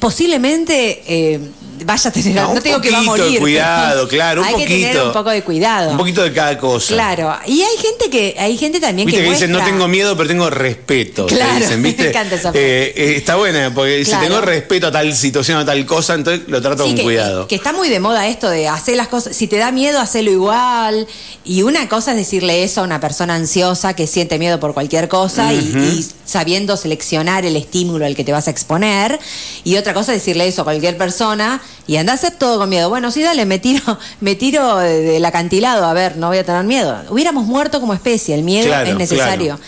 posiblemente 0.00 1.02
eh, 1.06 1.40
vaya 1.84 2.10
a 2.10 2.12
tener, 2.12 2.34
No, 2.34 2.54
no, 2.54 2.60
digo 2.60 2.80
que 2.80 2.90
va 2.90 2.98
a 2.98 3.02
poquito 3.02 3.16
de 3.16 3.22
morir. 3.30 3.40
cuidado, 3.40 4.08
claro, 4.08 4.40
un 4.42 4.46
hay 4.48 4.54
que 4.56 4.66
tener 4.66 4.82
poquito. 4.88 5.06
un 5.06 5.12
poco 5.12 5.30
de 5.30 5.42
cuidado. 5.42 5.90
Un 5.92 5.96
poquito 5.96 6.22
de 6.22 6.32
cada 6.32 6.58
cosa. 6.58 6.94
Claro, 6.94 7.36
y 7.46 7.62
hay 7.62 7.76
gente 7.76 8.10
que 8.10 8.36
hay 8.38 8.56
gente 8.56 8.80
también 8.80 9.06
Viste 9.06 9.20
que, 9.20 9.26
que, 9.28 9.32
dicen, 9.34 9.50
no 9.52 9.62
tengo 9.64 9.88
miedo, 9.88 10.16
pero 10.16 10.28
tengo 10.28 10.48
respeto. 10.50 11.26
Claro, 11.26 11.60
dicen, 11.60 11.82
¿viste? 11.82 12.02
me 12.04 12.08
encanta 12.10 12.34
esa. 12.36 12.50
Eh, 12.50 12.92
eh, 12.96 13.14
está 13.16 13.36
buena, 13.36 13.72
porque 13.74 14.02
Claro. 14.04 14.22
si 14.22 14.28
tengo 14.28 14.40
respeto 14.40 14.86
a 14.88 14.92
tal 14.92 15.14
situación, 15.14 15.58
a 15.58 15.64
tal 15.64 15.84
cosa, 15.86 16.14
entonces 16.14 16.48
lo 16.48 16.60
trato 16.62 16.82
Sí, 16.84 16.90
con 16.90 16.96
que, 16.96 17.02
cuidado. 17.02 17.46
que 17.48 17.54
está 17.54 17.72
muy 17.72 17.88
de 17.88 18.00
moda 18.00 18.26
esto 18.28 18.48
de 18.48 18.68
hacer 18.68 18.96
las 18.96 19.08
cosas, 19.08 19.36
si 19.36 19.46
te 19.46 19.56
da 19.56 19.70
miedo, 19.72 20.00
hacelo 20.00 20.30
igual. 20.30 21.06
Y 21.44 21.62
una 21.62 21.88
cosa 21.88 22.12
es 22.12 22.16
decirle 22.18 22.62
eso 22.64 22.80
a 22.80 22.84
una 22.84 23.00
persona 23.00 23.34
ansiosa 23.34 23.94
que 23.94 24.06
siente 24.06 24.38
miedo 24.38 24.60
por 24.60 24.74
cualquier 24.74 25.08
cosa 25.08 25.52
y- 25.52 25.56
y, 25.58 26.06
sabiendo 26.24 26.76
seleccionar 26.76 27.44
el 27.44 27.56
estímulo 27.56 28.06
al 28.06 28.14
que 28.16 28.24
te 28.24 28.32
vas 28.32 28.48
a 28.48 28.50
exponer. 28.50 29.18
Y 29.64 29.76
otra 29.76 29.92
cosa 29.94 30.12
es 30.14 30.18
decirle 30.20 30.46
eso 30.46 30.62
a 30.62 30.64
cualquier 30.64 30.96
persona 30.96 31.60
y 31.86 31.96
anda 31.96 32.12
a 32.12 32.14
hacer 32.16 32.32
todo 32.32 32.58
con 32.58 32.68
miedo. 32.68 32.88
Bueno, 32.88 33.10
sí, 33.10 33.22
dale, 33.22 33.44
me 33.46 33.58
tiro, 33.58 33.98
me 34.20 34.34
tiro 34.34 34.78
de- 34.78 35.00
del 35.02 35.24
acantilado, 35.24 35.84
a 35.84 35.92
ver, 35.92 36.16
no 36.16 36.28
voy 36.28 36.38
a 36.38 36.44
tener 36.44 36.64
miedo. 36.64 37.02
Hubiéramos 37.10 37.46
muerto 37.46 37.80
como 37.80 37.94
especie, 37.94 38.34
el 38.34 38.42
miedo 38.42 38.66
Claro, 38.66 38.90
es 38.90 38.96
necesario. 38.96 39.58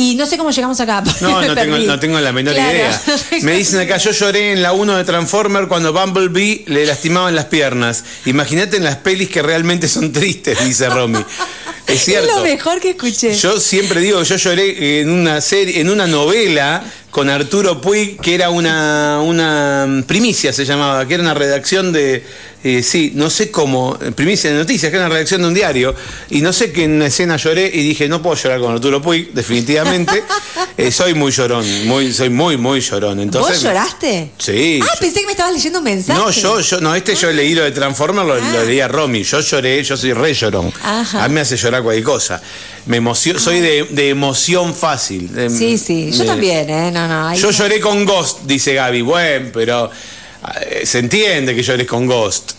Y 0.00 0.14
no 0.14 0.26
sé 0.26 0.38
cómo 0.38 0.52
llegamos 0.52 0.78
acá. 0.78 1.02
No, 1.20 1.42
no 1.42 1.54
tengo, 1.56 1.76
no 1.78 1.98
tengo 1.98 2.20
la 2.20 2.32
menor 2.32 2.54
Claro. 2.54 2.70
idea. 2.76 3.00
Me 3.42 3.52
dicen 3.56 3.80
acá, 3.80 3.96
yo 3.96 4.12
lloré 4.12 4.52
en 4.52 4.62
la 4.62 4.72
1 4.72 4.96
de 4.96 5.02
Transformer 5.04 5.66
cuando 5.66 5.92
Bumblebee 5.92 6.64
le 6.68 6.86
lastimaban 6.86 7.34
las 7.34 7.46
piernas. 7.46 8.04
Imagínate 8.24 8.76
en 8.76 8.84
las 8.84 8.96
pelis 8.96 9.28
que 9.28 9.42
realmente 9.42 9.88
son 9.88 10.12
tristes, 10.12 10.64
dice 10.64 10.88
Romy. 10.88 11.18
Es 11.88 12.04
cierto. 12.04 12.28
Es 12.28 12.36
lo 12.36 12.42
mejor 12.42 12.78
que 12.80 12.90
escuché. 12.90 13.34
Yo 13.34 13.58
siempre 13.58 14.00
digo, 14.00 14.22
yo 14.22 14.36
lloré 14.36 15.00
en 15.00 15.10
una 15.10 15.40
serie, 15.40 15.80
en 15.80 15.90
una 15.90 16.06
novela 16.06 16.84
con 17.18 17.28
Arturo 17.30 17.80
Puig, 17.80 18.16
que 18.20 18.32
era 18.36 18.48
una, 18.48 19.20
una 19.24 20.04
primicia, 20.06 20.52
se 20.52 20.64
llamaba, 20.64 21.04
que 21.08 21.14
era 21.14 21.22
una 21.24 21.34
redacción 21.34 21.90
de, 21.92 22.22
eh, 22.62 22.80
sí, 22.84 23.10
no 23.16 23.28
sé 23.28 23.50
cómo, 23.50 23.98
eh, 24.00 24.12
primicia 24.12 24.52
de 24.52 24.56
noticias, 24.56 24.88
que 24.88 24.96
era 24.98 25.06
una 25.06 25.14
redacción 25.14 25.42
de 25.42 25.48
un 25.48 25.54
diario, 25.54 25.96
y 26.30 26.42
no 26.42 26.52
sé 26.52 26.70
que 26.70 26.84
en 26.84 26.92
una 26.92 27.06
escena 27.06 27.36
lloré 27.36 27.66
y 27.74 27.82
dije, 27.82 28.08
no 28.08 28.22
puedo 28.22 28.36
llorar 28.36 28.60
con 28.60 28.72
Arturo 28.72 29.02
Puig, 29.02 29.32
definitivamente. 29.32 30.22
Eh, 30.76 30.92
soy 30.92 31.12
muy 31.12 31.32
llorón, 31.32 31.66
muy, 31.88 32.12
soy 32.12 32.30
muy, 32.30 32.56
muy 32.56 32.80
llorón. 32.80 33.18
Entonces, 33.18 33.54
¿Vos 33.56 33.62
lloraste? 33.64 34.30
Sí. 34.38 34.78
Ah, 34.80 34.86
pensé 35.00 35.18
que 35.20 35.26
me 35.26 35.32
estabas 35.32 35.52
leyendo 35.52 35.78
un 35.80 35.84
mensaje. 35.84 36.16
No, 36.16 36.30
yo, 36.30 36.60
yo, 36.60 36.80
no, 36.80 36.94
este 36.94 37.16
yo 37.16 37.32
leí 37.32 37.52
lo 37.52 37.64
de 37.64 37.72
Transformer, 37.72 38.24
lo, 38.24 38.34
Ah. 38.34 38.50
lo 38.54 38.64
leí 38.64 38.78
a 38.78 38.86
Romy. 38.86 39.24
Yo 39.24 39.40
lloré, 39.40 39.82
yo 39.82 39.96
soy 39.96 40.12
re 40.12 40.32
llorón. 40.34 40.72
Ajá. 40.84 41.24
A 41.24 41.28
mí 41.28 41.34
me 41.34 41.40
hace 41.40 41.56
llorar 41.56 41.82
cualquier 41.82 42.04
cosa. 42.04 42.40
Me 42.86 42.98
emocio- 42.98 43.40
soy 43.40 43.58
de, 43.58 43.88
de 43.90 44.08
emoción 44.10 44.72
fácil. 44.72 45.34
de- 45.34 45.50
Sí, 45.50 45.78
sí, 45.78 46.12
yo 46.12 46.18
de- 46.20 46.26
también, 46.26 46.70
¿eh? 46.70 46.92
No, 46.92 47.07
Yo 47.36 47.46
no. 47.46 47.50
lloré 47.50 47.80
con 47.80 48.04
Ghost, 48.04 48.40
dice 48.44 48.74
Gaby. 48.74 49.02
Bueno, 49.02 49.50
pero 49.52 49.90
eh, 50.60 50.82
se 50.84 50.98
entiende 50.98 51.54
que 51.54 51.62
llores 51.62 51.86
con 51.86 52.06
Ghost. 52.06 52.52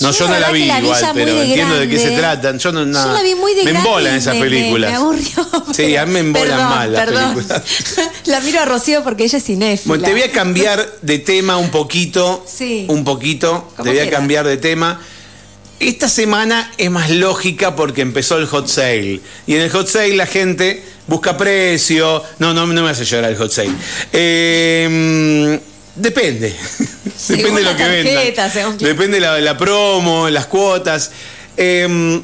No, 0.00 0.10
yo, 0.10 0.18
Yo 0.18 0.28
no 0.28 0.38
la 0.38 0.50
vi 0.50 0.60
que 0.62 0.66
la 0.66 0.80
vi 0.80 0.86
igual, 0.86 1.10
pero 1.14 1.34
de 1.34 1.42
entiendo 1.46 1.74
de 1.78 1.88
qué 1.88 1.98
se 1.98 2.10
tratan. 2.10 2.58
Yo 2.58 2.70
no 2.70 2.80
Yo 2.80 2.86
nada. 2.86 3.14
la 3.14 3.22
vi 3.22 3.34
muy 3.34 3.54
de 3.54 3.64
Me 3.64 3.70
embolan 3.70 4.16
esas 4.16 4.34
me- 4.34 4.42
películas. 4.42 4.90
Me, 4.90 4.96
aburrió. 4.96 5.48
Sí, 5.74 5.96
a 5.96 6.04
mí 6.04 6.12
me 6.12 6.18
embolan 6.20 6.48
Perdón, 6.58 6.68
mal 6.68 6.92
las 6.92 7.04
perdón. 7.06 7.34
películas. 7.34 7.62
la 8.26 8.40
miro 8.40 8.60
a 8.60 8.64
Rocío 8.66 9.02
porque 9.02 9.24
ella 9.24 9.38
es 9.38 9.44
cinéfila. 9.44 9.88
Bueno, 9.88 10.04
te 10.04 10.12
voy 10.12 10.22
a 10.22 10.30
cambiar 10.32 10.86
de 11.00 11.18
tema 11.20 11.56
un 11.56 11.70
poquito. 11.70 12.44
Sí. 12.46 12.84
Un 12.88 13.04
poquito. 13.04 13.72
Te 13.82 13.88
voy 13.88 13.98
a 14.00 14.10
cambiar 14.10 14.46
de 14.46 14.58
tema. 14.58 15.00
Esta 15.80 16.08
semana 16.10 16.72
es 16.76 16.90
más 16.90 17.08
lógica 17.10 17.74
porque 17.74 18.02
empezó 18.02 18.36
el 18.36 18.46
hot 18.46 18.66
sale. 18.68 19.20
Y 19.46 19.54
en 19.54 19.62
el 19.62 19.70
hot 19.70 19.88
sale 19.88 20.14
la 20.14 20.26
gente 20.26 20.84
busca 21.06 21.36
precio. 21.36 22.22
No, 22.38 22.52
no, 22.54 22.66
no 22.66 22.82
me 22.82 22.90
hace 22.90 23.04
llorar 23.04 23.30
el 23.30 23.36
hot 23.36 23.50
sale. 23.50 23.70
Eh, 24.12 25.58
depende. 25.94 26.54
Depende 27.28 27.62
de 27.62 27.62
lo 27.62 27.76
que 27.76 27.82
tarjeta, 27.82 28.48
vendan. 28.48 28.78
Depende 28.78 29.20
la, 29.20 29.40
la 29.40 29.56
promo, 29.56 30.28
las 30.28 30.46
cuotas. 30.46 31.10
Eh, 31.56 32.20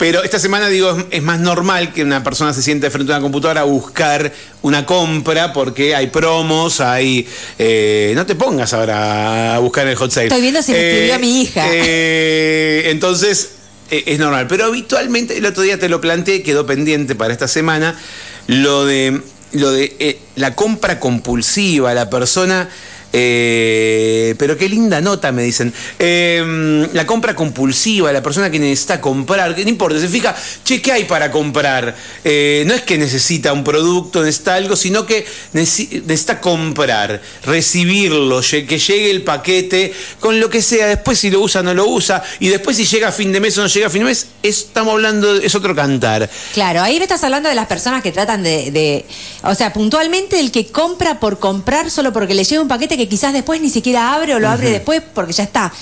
pero 0.00 0.22
esta 0.22 0.38
semana, 0.38 0.68
digo, 0.68 0.96
es, 1.10 1.22
más 1.22 1.40
normal 1.40 1.92
que 1.92 2.02
una 2.02 2.24
persona 2.24 2.54
se 2.54 2.62
siente 2.62 2.90
frente 2.90 3.12
a 3.12 3.16
una 3.16 3.22
computadora 3.22 3.60
a 3.60 3.64
buscar 3.64 4.32
una 4.62 4.86
compra 4.86 5.52
porque 5.52 5.94
hay 5.94 6.06
promos, 6.06 6.80
hay... 6.80 7.28
eh, 7.58 8.12
no 8.14 8.24
te 8.24 8.34
pongas 8.34 8.72
ahora 8.72 9.56
a 9.56 9.58
buscar 9.58 9.84
en 9.84 9.90
el 9.90 9.96
hot 9.96 10.10
sale. 10.10 10.28
Estoy 10.28 10.40
viendo 10.40 10.62
si 10.62 10.72
me 10.72 10.78
escribió 10.78 11.18
mi 11.18 11.42
hija. 11.42 11.66
eh, 11.70 12.84
entonces, 12.86 13.44
eh, 13.44 13.59
es 13.90 14.18
normal. 14.18 14.46
Pero 14.48 14.66
habitualmente, 14.66 15.36
el 15.36 15.46
otro 15.46 15.62
día 15.62 15.78
te 15.78 15.88
lo 15.88 16.00
planteé, 16.00 16.42
quedó 16.42 16.66
pendiente 16.66 17.14
para 17.14 17.32
esta 17.32 17.48
semana, 17.48 17.98
lo 18.46 18.84
de, 18.84 19.20
lo 19.52 19.70
de 19.70 19.96
eh, 19.98 20.18
la 20.36 20.54
compra 20.54 21.00
compulsiva, 21.00 21.94
la 21.94 22.10
persona... 22.10 22.68
eh, 23.12 24.34
pero 24.38 24.56
qué 24.56 24.68
linda 24.68 25.00
nota, 25.00 25.32
me 25.32 25.42
dicen. 25.42 25.72
Eh, 25.98 26.88
la 26.92 27.06
compra 27.06 27.34
compulsiva, 27.34 28.12
la 28.12 28.22
persona 28.22 28.50
que 28.50 28.58
necesita 28.58 29.00
comprar, 29.00 29.54
que 29.54 29.64
no 29.64 29.70
importa, 29.70 29.98
se 30.00 30.08
fija, 30.08 30.34
che, 30.64 30.80
¿qué 30.82 30.92
hay 30.92 31.04
para 31.04 31.30
comprar? 31.30 31.96
Eh, 32.24 32.64
no 32.66 32.74
es 32.74 32.82
que 32.82 32.98
necesita 32.98 33.52
un 33.52 33.64
producto, 33.64 34.22
necesita 34.22 34.54
algo, 34.54 34.76
sino 34.76 35.06
que 35.06 35.24
necesi- 35.54 36.02
necesita 36.04 36.40
comprar, 36.40 37.20
recibirlo, 37.44 38.40
que 38.40 38.78
llegue 38.78 39.10
el 39.10 39.22
paquete 39.22 39.92
con 40.20 40.40
lo 40.40 40.50
que 40.50 40.62
sea, 40.62 40.86
después 40.86 41.18
si 41.18 41.30
lo 41.30 41.40
usa, 41.40 41.62
no 41.62 41.74
lo 41.74 41.86
usa, 41.88 42.22
y 42.38 42.48
después 42.48 42.76
si 42.76 42.84
llega 42.84 43.08
a 43.08 43.12
fin 43.12 43.32
de 43.32 43.40
mes 43.40 43.56
o 43.58 43.62
no 43.62 43.68
llega 43.68 43.86
a 43.86 43.90
fin 43.90 44.00
de 44.02 44.06
mes, 44.06 44.26
es- 44.42 44.58
estamos 44.70 44.92
hablando, 44.94 45.36
es 45.36 45.54
otro 45.54 45.74
cantar. 45.74 46.28
Claro, 46.54 46.82
ahí 46.82 46.96
estás 46.96 47.24
hablando 47.24 47.48
de 47.48 47.54
las 47.54 47.66
personas 47.66 48.02
que 48.02 48.12
tratan 48.12 48.42
de, 48.42 48.70
de- 48.70 49.04
o 49.42 49.54
sea, 49.54 49.72
puntualmente 49.72 50.38
el 50.38 50.50
que 50.50 50.66
compra 50.66 51.18
por 51.20 51.38
comprar 51.38 51.90
solo 51.90 52.12
porque 52.12 52.34
le 52.34 52.44
llega 52.44 52.60
un 52.62 52.68
paquete 52.68 52.96
que 52.96 52.99
quizás 53.08 53.32
después 53.32 53.60
ni 53.60 53.70
siquiera 53.70 54.14
abre 54.14 54.34
o 54.34 54.38
lo 54.40 54.48
abre 54.48 54.70
después 54.70 55.02
porque 55.14 55.32
ya 55.32 55.44
está. 55.44 55.72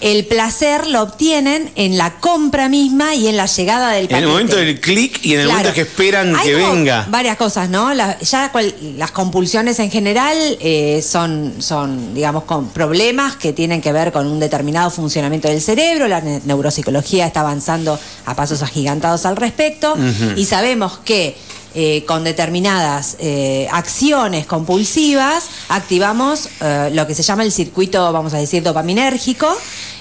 El 0.00 0.26
placer 0.26 0.88
lo 0.88 1.00
obtienen 1.02 1.70
en 1.76 1.96
la 1.96 2.14
compra 2.18 2.68
misma 2.68 3.14
y 3.14 3.28
en 3.28 3.36
la 3.36 3.46
llegada 3.46 3.90
del 3.92 4.06
En 4.06 4.08
paquete. 4.08 4.24
el 4.24 4.28
momento 4.28 4.56
del 4.56 4.80
clic 4.80 5.20
y 5.24 5.34
en 5.34 5.40
el 5.42 5.46
Claro. 5.46 5.58
momento 5.60 5.74
que 5.76 5.80
esperan 5.82 6.34
Hay 6.34 6.48
que 6.48 6.54
venga. 6.56 7.06
Varias 7.08 7.36
cosas, 7.36 7.68
¿no? 7.70 7.94
La- 7.94 8.18
ya 8.18 8.50
cual- 8.50 8.74
las 8.96 9.12
compulsiones 9.12 9.78
en 9.78 9.92
general 9.92 10.36
eh, 10.58 11.04
son, 11.08 11.54
son, 11.60 12.14
digamos, 12.14 12.42
con 12.44 12.70
problemas 12.70 13.36
que 13.36 13.52
tienen 13.52 13.80
que 13.80 13.92
ver 13.92 14.10
con 14.10 14.26
un 14.26 14.40
determinado 14.40 14.90
funcionamiento 14.90 15.46
del 15.46 15.60
cerebro. 15.62 16.08
La 16.08 16.20
ne- 16.20 16.42
neuropsicología 16.46 17.24
está 17.28 17.38
avanzando 17.42 17.96
a 18.26 18.34
pasos 18.34 18.60
agigantados 18.64 19.24
al 19.24 19.36
respecto 19.36 19.94
y 20.36 20.46
sabemos 20.46 20.98
que 21.04 21.36
eh, 21.74 22.04
con 22.06 22.24
determinadas 22.24 23.16
eh, 23.18 23.66
acciones 23.72 24.46
compulsivas 24.46 25.44
activamos 25.68 26.48
eh, 26.60 26.90
lo 26.92 27.06
que 27.06 27.14
se 27.14 27.22
llama 27.22 27.42
el 27.44 27.52
circuito, 27.52 28.12
vamos 28.12 28.34
a 28.34 28.38
decir, 28.38 28.62
dopaminérgico. 28.62 29.48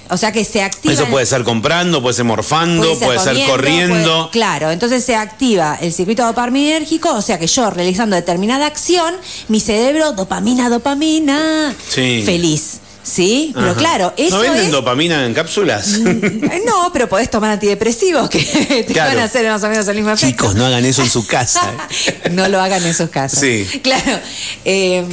O 0.10 0.18
sea 0.18 0.34
que 0.34 0.44
se 0.44 0.62
activa. 0.62 0.94
Eso 0.94 1.06
puede 1.06 1.26
ser 1.26 1.44
comprando, 1.46 2.02
puede 2.02 2.14
ser 2.14 2.26
morfando, 2.26 2.84
puede 3.00 3.18
ser, 3.18 3.30
comiendo, 3.30 3.50
corriendo. 3.54 4.18
puede- 4.24 4.30
claro, 4.32 4.70
entonces 4.72 5.06
se 5.06 5.16
activa 5.16 5.78
el 5.80 5.94
circuito 5.94 6.26
dopaminérgico, 6.26 7.14
o 7.16 7.22
sea 7.22 7.40
que 7.40 7.48
yo 7.48 7.70
realizando 7.70 8.18
determinada 8.18 8.66
acción, 8.66 9.16
mi 9.48 9.62
cerebro, 9.62 10.12
dopamina, 10.12 10.68
dopamina, 10.68 11.74
Sí. 11.88 12.24
feliz. 12.26 12.81
¿Sí? 13.12 13.52
Pero 13.54 13.72
Ajá. 13.72 13.76
claro, 13.78 14.14
eso 14.16 14.38
¿No 14.38 14.42
venden 14.42 14.68
es. 14.68 14.72
dopamina 14.72 15.26
en 15.26 15.34
cápsulas? 15.34 15.96
Eh, 15.96 16.62
No, 16.66 16.92
pero 16.94 17.10
podés 17.10 17.30
tomar 17.30 17.52
antidepresivos 17.52 18.30
que 18.30 18.40
te 18.88 18.94
Claro. 18.94 19.10
van 19.10 19.20
a 19.20 19.24
hacer 19.26 19.46
más 19.50 19.62
o 19.64 19.68
menos 19.68 19.86
el 19.90 19.96
mismo 19.98 20.12
efecto. 20.12 20.28
Chicos, 20.28 20.56
no 20.56 20.66
hagan 20.66 20.86
eso 20.86 21.02
en 21.02 21.10
su 21.10 21.28
casa. 21.28 21.74
no 22.32 22.48
lo 22.48 22.62
hagan 22.62 22.86
en 22.86 22.94
sus 22.94 23.10
casas. 23.10 23.40
Sí. 23.42 23.66
Claro. 23.84 24.18
Eh, 24.64 25.04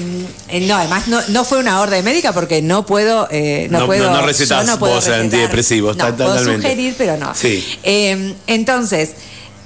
eh, 0.48 0.60
no, 0.60 0.76
además 0.76 1.08
no, 1.08 1.20
no 1.28 1.44
fue 1.44 1.58
una 1.58 1.80
orden 1.80 2.04
médica 2.04 2.32
porque 2.32 2.62
no 2.62 2.86
puedo. 2.86 3.26
eh, 3.32 3.66
no, 3.70 3.80
No- 3.80 3.86
puedo 3.86 4.10
no- 4.10 4.20
no 4.20 4.26
recetás 4.26 4.64
yo 4.66 4.72
no 4.72 4.78
puedo 4.78 4.94
vos 4.94 5.04
recetar. 5.04 5.20
antidepresivos, 5.24 5.96
No, 5.96 6.04
está- 6.04 6.16
puedo 6.16 6.30
totalmente. 6.36 6.68
sugerir, 6.68 6.94
pero 6.96 7.16
no. 7.16 7.34
Sí. 7.34 7.64
Eh, 7.82 8.34
entonces. 8.46 9.10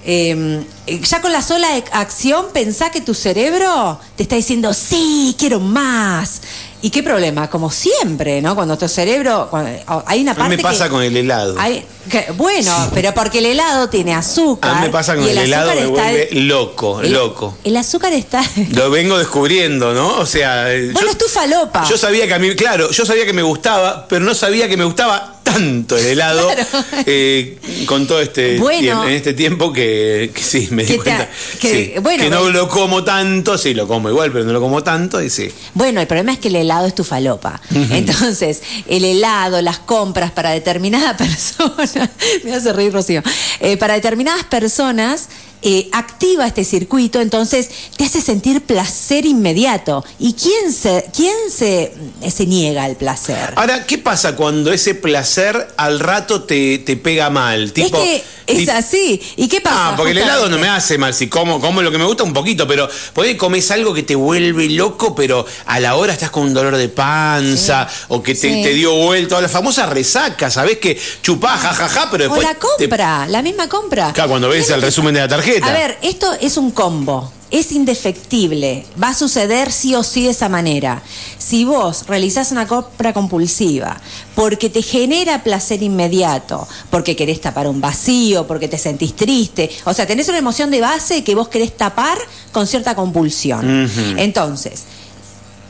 eh, 0.04 0.64
ya 1.08 1.20
con 1.20 1.30
la 1.32 1.42
sola 1.42 1.68
ac- 1.76 1.84
acción, 1.92 2.46
pensá 2.52 2.90
que 2.90 3.00
tu 3.00 3.14
cerebro 3.14 4.00
te 4.16 4.24
está 4.24 4.34
diciendo, 4.34 4.74
sí, 4.74 5.36
quiero 5.38 5.60
más. 5.60 6.40
¿Y 6.84 6.90
qué 6.90 7.02
problema? 7.02 7.48
Como 7.48 7.70
siempre, 7.70 8.42
¿no? 8.42 8.54
Cuando 8.56 8.76
tu 8.76 8.88
cerebro, 8.88 9.46
cuando- 9.48 9.70
hay 10.04 10.20
una 10.22 10.32
A 10.32 10.34
mí 10.34 10.40
parte 10.40 10.56
me 10.56 10.62
pasa 10.62 10.84
que- 10.84 10.90
con 10.90 11.02
el 11.02 11.16
helado. 11.16 11.54
hay- 11.58 11.86
que- 12.10 12.26
bueno, 12.36 12.90
pero 12.92 13.14
porque 13.14 13.38
el 13.38 13.46
helado 13.46 13.88
tiene 13.88 14.12
azúcar. 14.14 14.72
A 14.72 14.74
mí 14.74 14.80
me 14.86 14.90
pasa 14.90 15.14
con 15.14 15.24
y 15.24 15.30
el, 15.30 15.38
helado, 15.38 15.72
me 15.74 15.86
vuelve 15.86 16.28
loco, 16.32 17.00
el- 17.00 17.12
loco. 17.12 17.56
El 17.62 17.76
azúcar 17.76 18.12
está. 18.12 18.42
Lo 18.72 18.90
vengo 18.90 19.16
descubriendo, 19.16 19.94
¿no? 19.94 20.18
O 20.18 20.26
sea, 20.26 20.72
eh, 20.74 20.90
Bueno, 20.92 21.10
es 21.12 21.18
tu 21.18 21.26
falopa. 21.26 21.84
Yo 21.88 21.96
sabía 21.96 22.26
que 22.26 22.34
a 22.34 22.38
mí, 22.40 22.54
claro, 22.56 22.90
yo 22.90 23.06
sabía 23.06 23.24
que 23.24 23.32
me 23.32 23.42
gustaba, 23.42 24.06
pero 24.08 24.24
no 24.24 24.34
sabía 24.34 24.68
que 24.68 24.76
me 24.76 24.84
gustaba 24.84 25.31
tanto 25.42 25.96
el 25.96 26.06
helado 26.06 26.48
Claro. 26.52 26.66
eh, 27.06 27.58
con 27.86 28.06
todo 28.06 28.20
este 28.20 28.58
Bueno. 28.58 29.04
en 29.04 29.10
este 29.14 29.34
tiempo 29.34 29.72
que, 29.72 30.30
que 30.34 30.42
sí, 30.42 30.68
me 30.70 30.84
di 30.84 30.96
cuenta. 30.96 31.28
que- 31.60 31.92
sí, 31.94 32.00
bueno, 32.00 32.22
que 32.24 32.30
no 32.30 32.40
bueno. 32.42 32.58
lo 32.60 32.68
como 32.68 33.04
tanto, 33.04 33.58
sí, 33.58 33.74
lo 33.74 33.86
como 33.88 34.08
igual, 34.08 34.30
pero 34.32 34.44
no 34.44 34.52
lo 34.52 34.60
como 34.60 34.82
tanto 34.82 35.22
y 35.22 35.30
sí. 35.30 35.50
Bueno, 35.74 36.00
el 36.00 36.06
problema 36.06 36.32
es 36.32 36.38
que 36.38 36.48
el 36.48 36.56
helado 36.56 36.86
es 36.86 36.94
tu 36.94 37.04
falopa. 37.04 37.60
Entonces, 37.90 38.62
el 38.88 39.04
helado, 39.04 39.60
las 39.62 39.78
compras 39.78 40.30
para 40.30 40.50
determinada 40.50 41.16
persona, 41.16 42.10
me 42.44 42.54
hace 42.54 42.72
reír 42.72 42.92
Rocío, 42.92 43.22
Eh, 43.60 43.76
para 43.76 43.94
determinadas 43.94 44.44
personas 44.44 45.28
eh, 45.64 45.88
activa 45.92 46.44
este 46.48 46.64
circuito, 46.64 47.20
entonces 47.20 47.68
te 47.96 48.04
hace 48.04 48.20
sentir 48.20 48.62
placer 48.62 49.24
inmediato. 49.26 50.04
¿Y 50.18 50.32
quién 50.32 50.72
se, 50.72 51.04
quién 51.14 51.36
se, 51.56 51.92
se 52.28 52.46
niega 52.46 52.82
al 52.82 52.96
placer? 52.96 53.52
Ahora, 53.54 53.86
¿qué 53.86 53.96
pasa 53.98 54.34
cuando 54.34 54.72
ese 54.72 54.96
placer 54.96 55.31
al 55.76 56.00
rato 56.00 56.42
te, 56.42 56.78
te 56.78 56.96
pega 56.96 57.30
mal? 57.30 57.72
Tipo, 57.72 57.96
es 57.98 58.02
que 58.02 58.24
es 58.46 58.58
tipo- 58.58 58.72
así. 58.72 59.20
¿Y 59.36 59.48
qué 59.48 59.60
pasa? 59.60 59.90
Ah, 59.90 59.94
porque 59.96 60.12
el 60.12 60.18
helado 60.18 60.48
no 60.48 60.58
me 60.58 60.68
hace 60.68 60.98
mal. 60.98 61.14
Si 61.14 61.28
como, 61.28 61.60
como 61.60 61.82
lo 61.82 61.90
que 61.90 61.98
me 61.98 62.04
gusta 62.04 62.22
un 62.24 62.32
poquito, 62.32 62.66
pero 62.66 62.88
por 63.12 63.24
ahí 63.24 63.36
comes 63.36 63.70
algo 63.70 63.94
que 63.94 64.02
te 64.02 64.14
vuelve 64.14 64.68
loco, 64.70 65.14
pero 65.14 65.44
a 65.66 65.80
la 65.80 65.96
hora 65.96 66.12
estás 66.12 66.30
con 66.30 66.44
un 66.44 66.54
dolor 66.54 66.76
de 66.76 66.88
panza 66.88 67.88
o 68.08 68.22
que 68.22 68.34
te, 68.34 68.40
Sí. 68.52 68.62
te 68.62 68.74
dio 68.74 68.92
vuelta. 68.94 69.36
O 69.36 69.40
la 69.40 69.48
famosa 69.48 69.86
resaca, 69.86 70.50
¿sabés? 70.50 70.78
Que 70.78 71.00
chupás, 71.22 71.60
jajaja, 71.60 72.08
pero 72.10 72.24
O 72.24 72.34
después. 72.34 72.46
la 72.46 72.54
te- 72.54 72.60
compra, 72.86 73.26
la 73.28 73.42
misma 73.42 73.68
compra. 73.68 74.12
Claro, 74.12 74.30
cuando 74.30 74.48
ves 74.48 74.68
el 74.70 74.82
resumen 74.82 75.14
de 75.14 75.20
la 75.20 75.28
tarjeta. 75.28 75.66
A 75.66 75.72
ver, 75.72 75.98
esto 76.02 76.32
es 76.40 76.56
un 76.56 76.70
combo. 76.72 77.32
Es 77.52 77.70
indefectible. 77.70 78.84
Va 79.00 79.10
a 79.10 79.14
suceder 79.14 79.70
sí 79.70 79.94
o 79.94 80.02
sí 80.02 80.24
de 80.24 80.30
esa 80.30 80.48
manera. 80.48 81.02
Si 81.38 81.64
vos 81.64 82.06
realizás 82.06 82.50
una 82.50 82.66
compra 82.66 83.12
compulsiva 83.12 84.00
porque 84.34 84.70
te 84.70 84.82
genera 84.82 85.44
placer 85.44 85.82
inmediato, 85.82 86.66
porque 86.90 87.14
querés 87.14 87.40
tapar 87.40 87.68
un 87.68 87.80
vacío, 87.80 88.46
porque 88.46 88.68
te 88.68 88.78
sentís 88.78 89.14
triste, 89.14 89.70
o 89.84 89.92
sea, 89.92 90.06
tenés 90.06 90.28
una 90.28 90.38
emoción 90.38 90.70
de 90.70 90.80
base 90.80 91.22
que 91.22 91.34
vos 91.34 91.48
querés 91.48 91.76
tapar 91.76 92.18
con 92.52 92.66
cierta 92.66 92.94
compulsión. 92.94 93.88
Entonces, 94.16 94.84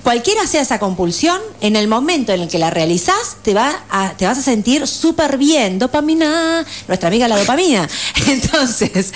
Cualquiera 0.02 0.46
sea 0.48 0.62
esa 0.62 0.80
compulsión, 0.80 1.40
en 1.60 1.76
el 1.76 1.86
momento 1.86 2.32
en 2.32 2.40
el 2.40 2.48
que 2.48 2.58
la 2.58 2.70
realizás, 2.70 3.36
te, 3.42 3.54
va 3.54 3.72
a, 3.88 4.16
te 4.16 4.26
vas 4.26 4.36
a 4.36 4.42
sentir 4.42 4.88
súper 4.88 5.38
bien. 5.38 5.78
Dopamina, 5.78 6.66
nuestra 6.88 7.08
amiga 7.08 7.28
la 7.28 7.38
dopamina. 7.38 7.88
Entonces. 8.26 9.12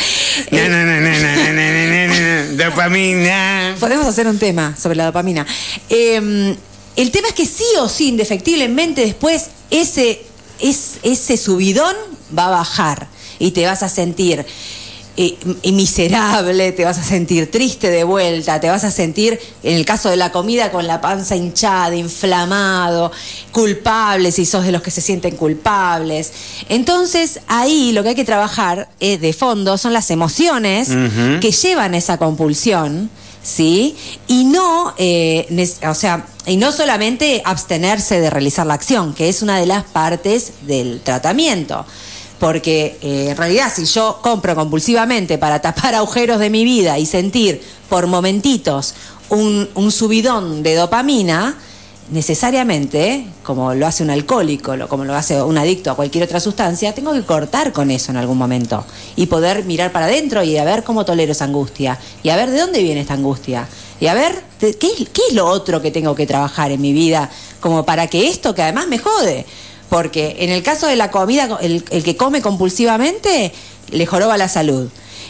No, 0.53 0.69
no, 0.69 0.85
no, 0.85 2.65
dopamina. 2.65 3.75
Podemos 3.81 4.07
hacer 4.07 4.29
un 4.29 4.39
tema 4.39 4.77
sobre 4.81 4.97
la 4.97 5.07
dopamina. 5.07 5.45
Eh, 5.89 6.57
el 6.97 7.11
tema 7.11 7.29
es 7.29 7.35
que 7.35 7.47
sí 7.47 7.65
o 7.81 7.89
sí, 7.89 8.09
indefectiblemente, 8.09 9.03
después 9.03 9.51
ese, 9.71 10.25
es, 10.61 10.99
ese 11.03 11.37
subidón 11.37 11.95
va 12.37 12.47
a 12.47 12.51
bajar 12.51 13.09
y 13.39 13.51
te 13.51 13.67
vas 13.67 13.83
a 13.83 13.89
sentir 13.89 14.47
m- 15.17 15.73
miserable, 15.73 16.73
te 16.73 16.85
vas 16.85 16.99
a 16.99 17.03
sentir 17.05 17.51
triste 17.51 17.91
de 17.91 18.05
vuelta, 18.05 18.61
te 18.61 18.69
vas 18.69 18.85
a 18.85 18.91
sentir, 18.91 19.39
en 19.63 19.77
el 19.77 19.85
caso 19.85 20.11
de 20.11 20.17
la 20.17 20.31
comida, 20.33 20.71
con 20.71 20.87
la 20.87 21.01
panza 21.01 21.37
hinchada, 21.37 21.95
inflamado, 21.97 23.11
culpable, 23.53 24.31
si 24.33 24.45
sos 24.47 24.65
de 24.65 24.73
los 24.73 24.83
que 24.83 24.91
se 24.91 25.01
sienten 25.01 25.37
culpables. 25.37 26.33
Entonces, 26.69 27.41
ahí 27.47 27.93
lo 27.93 28.03
que 28.03 28.11
hay 28.11 28.15
que 28.15 28.25
trabajar 28.25 28.89
eh, 29.01 29.19
de 29.19 29.33
fondo 29.33 29.79
son 29.79 29.93
las 29.93 30.11
emociones 30.11 30.89
que 31.41 31.51
llevan 31.53 31.95
esa 31.95 32.19
compulsión. 32.19 33.11
¿Sí? 33.43 33.95
Y 34.27 34.43
no, 34.43 34.93
eh, 34.99 35.47
o 35.89 35.95
sea, 35.95 36.27
y 36.47 36.57
no 36.57 36.73
solamente 36.73 37.43
abstenerse 37.45 38.21
de 38.21 38.29
realizar 38.29 38.67
la 38.67 38.75
acción, 38.75 39.15
que 39.15 39.29
es 39.29 39.41
una 39.41 39.61
de 39.61 39.67
las 39.67 39.85
partes 39.85 40.51
del 40.63 41.01
tratamiento. 41.01 41.87
Porque 42.39 42.99
eh, 43.01 43.29
en 43.31 43.37
realidad 43.37 43.73
si 43.75 43.85
yo 43.85 44.19
compro 44.23 44.55
compulsivamente 44.55 45.39
para 45.39 45.61
tapar 45.61 45.95
agujeros 45.97 46.39
de 46.39 46.51
mi 46.51 46.65
vida 46.65 46.99
y 46.99 47.07
sentir 47.07 47.63
por 47.89 48.07
momentitos 48.07 48.95
un, 49.29 49.69
un 49.75 49.91
subidón 49.91 50.63
de 50.63 50.75
dopamina, 50.75 51.57
necesariamente, 52.11 53.27
como 53.43 53.75
lo 53.75 53.87
hace 53.87 54.03
un 54.03 54.11
alcohólico, 54.11 54.75
como 54.89 55.05
lo 55.05 55.15
hace 55.15 55.43
un 55.43 55.59
adicto 55.59 55.91
a 55.91 55.97
cualquier 55.97 56.25
otra 56.25 56.41
sustancia, 56.41 56.95
tengo 56.95 57.13
que 57.13 57.23
cortar 57.23 57.73
con 57.73 57.91
eso 57.91 58.13
en 58.13 58.17
algún 58.17 58.39
momento 58.39 58.85
y 59.17 59.27
poder 59.27 59.65
mirar 59.65 59.93
para 59.93 60.07
adentro 60.07 60.43
y 60.43 60.57
a 60.57 60.65
ver 60.65 60.85
cómo 60.85 61.05
tolero 61.05 61.33
esa 61.33 61.45
angustia 61.45 61.99
y 62.23 62.29
a 62.29 62.37
ver 62.37 62.51
de 62.51 62.61
dónde 62.61 62.83
viene 62.83 63.01
esta 63.01 63.15
angustia 63.15 63.67
y 63.99 64.07
a 64.07 64.15
ver 64.15 64.41
qué 64.61 64.77
qué 64.79 65.23
es 65.29 65.35
lo 65.35 65.47
otro 65.47 65.83
que 65.83 65.91
tengo 65.91 66.15
que 66.15 66.27
trabajar 66.27 66.71
en 66.71 66.81
mi 66.81 66.93
vida 66.93 67.29
como 67.61 67.85
para 67.85 68.07
que 68.07 68.29
esto 68.29 68.55
que 68.55 68.63
además 68.63 68.87
me 68.87 68.99
jode. 68.99 69.45
Porque 69.89 70.37
en 70.41 70.51
el 70.51 70.63
caso 70.63 70.87
de 70.87 70.97
la 70.97 71.11
comida, 71.11 71.59
el, 71.61 71.85
el 71.91 72.03
que 72.03 72.17
come 72.17 72.43
compulsivamente 72.43 73.53
le 73.91 74.07
joroba 74.07 74.37
la 74.37 74.49
salud. 74.49 74.89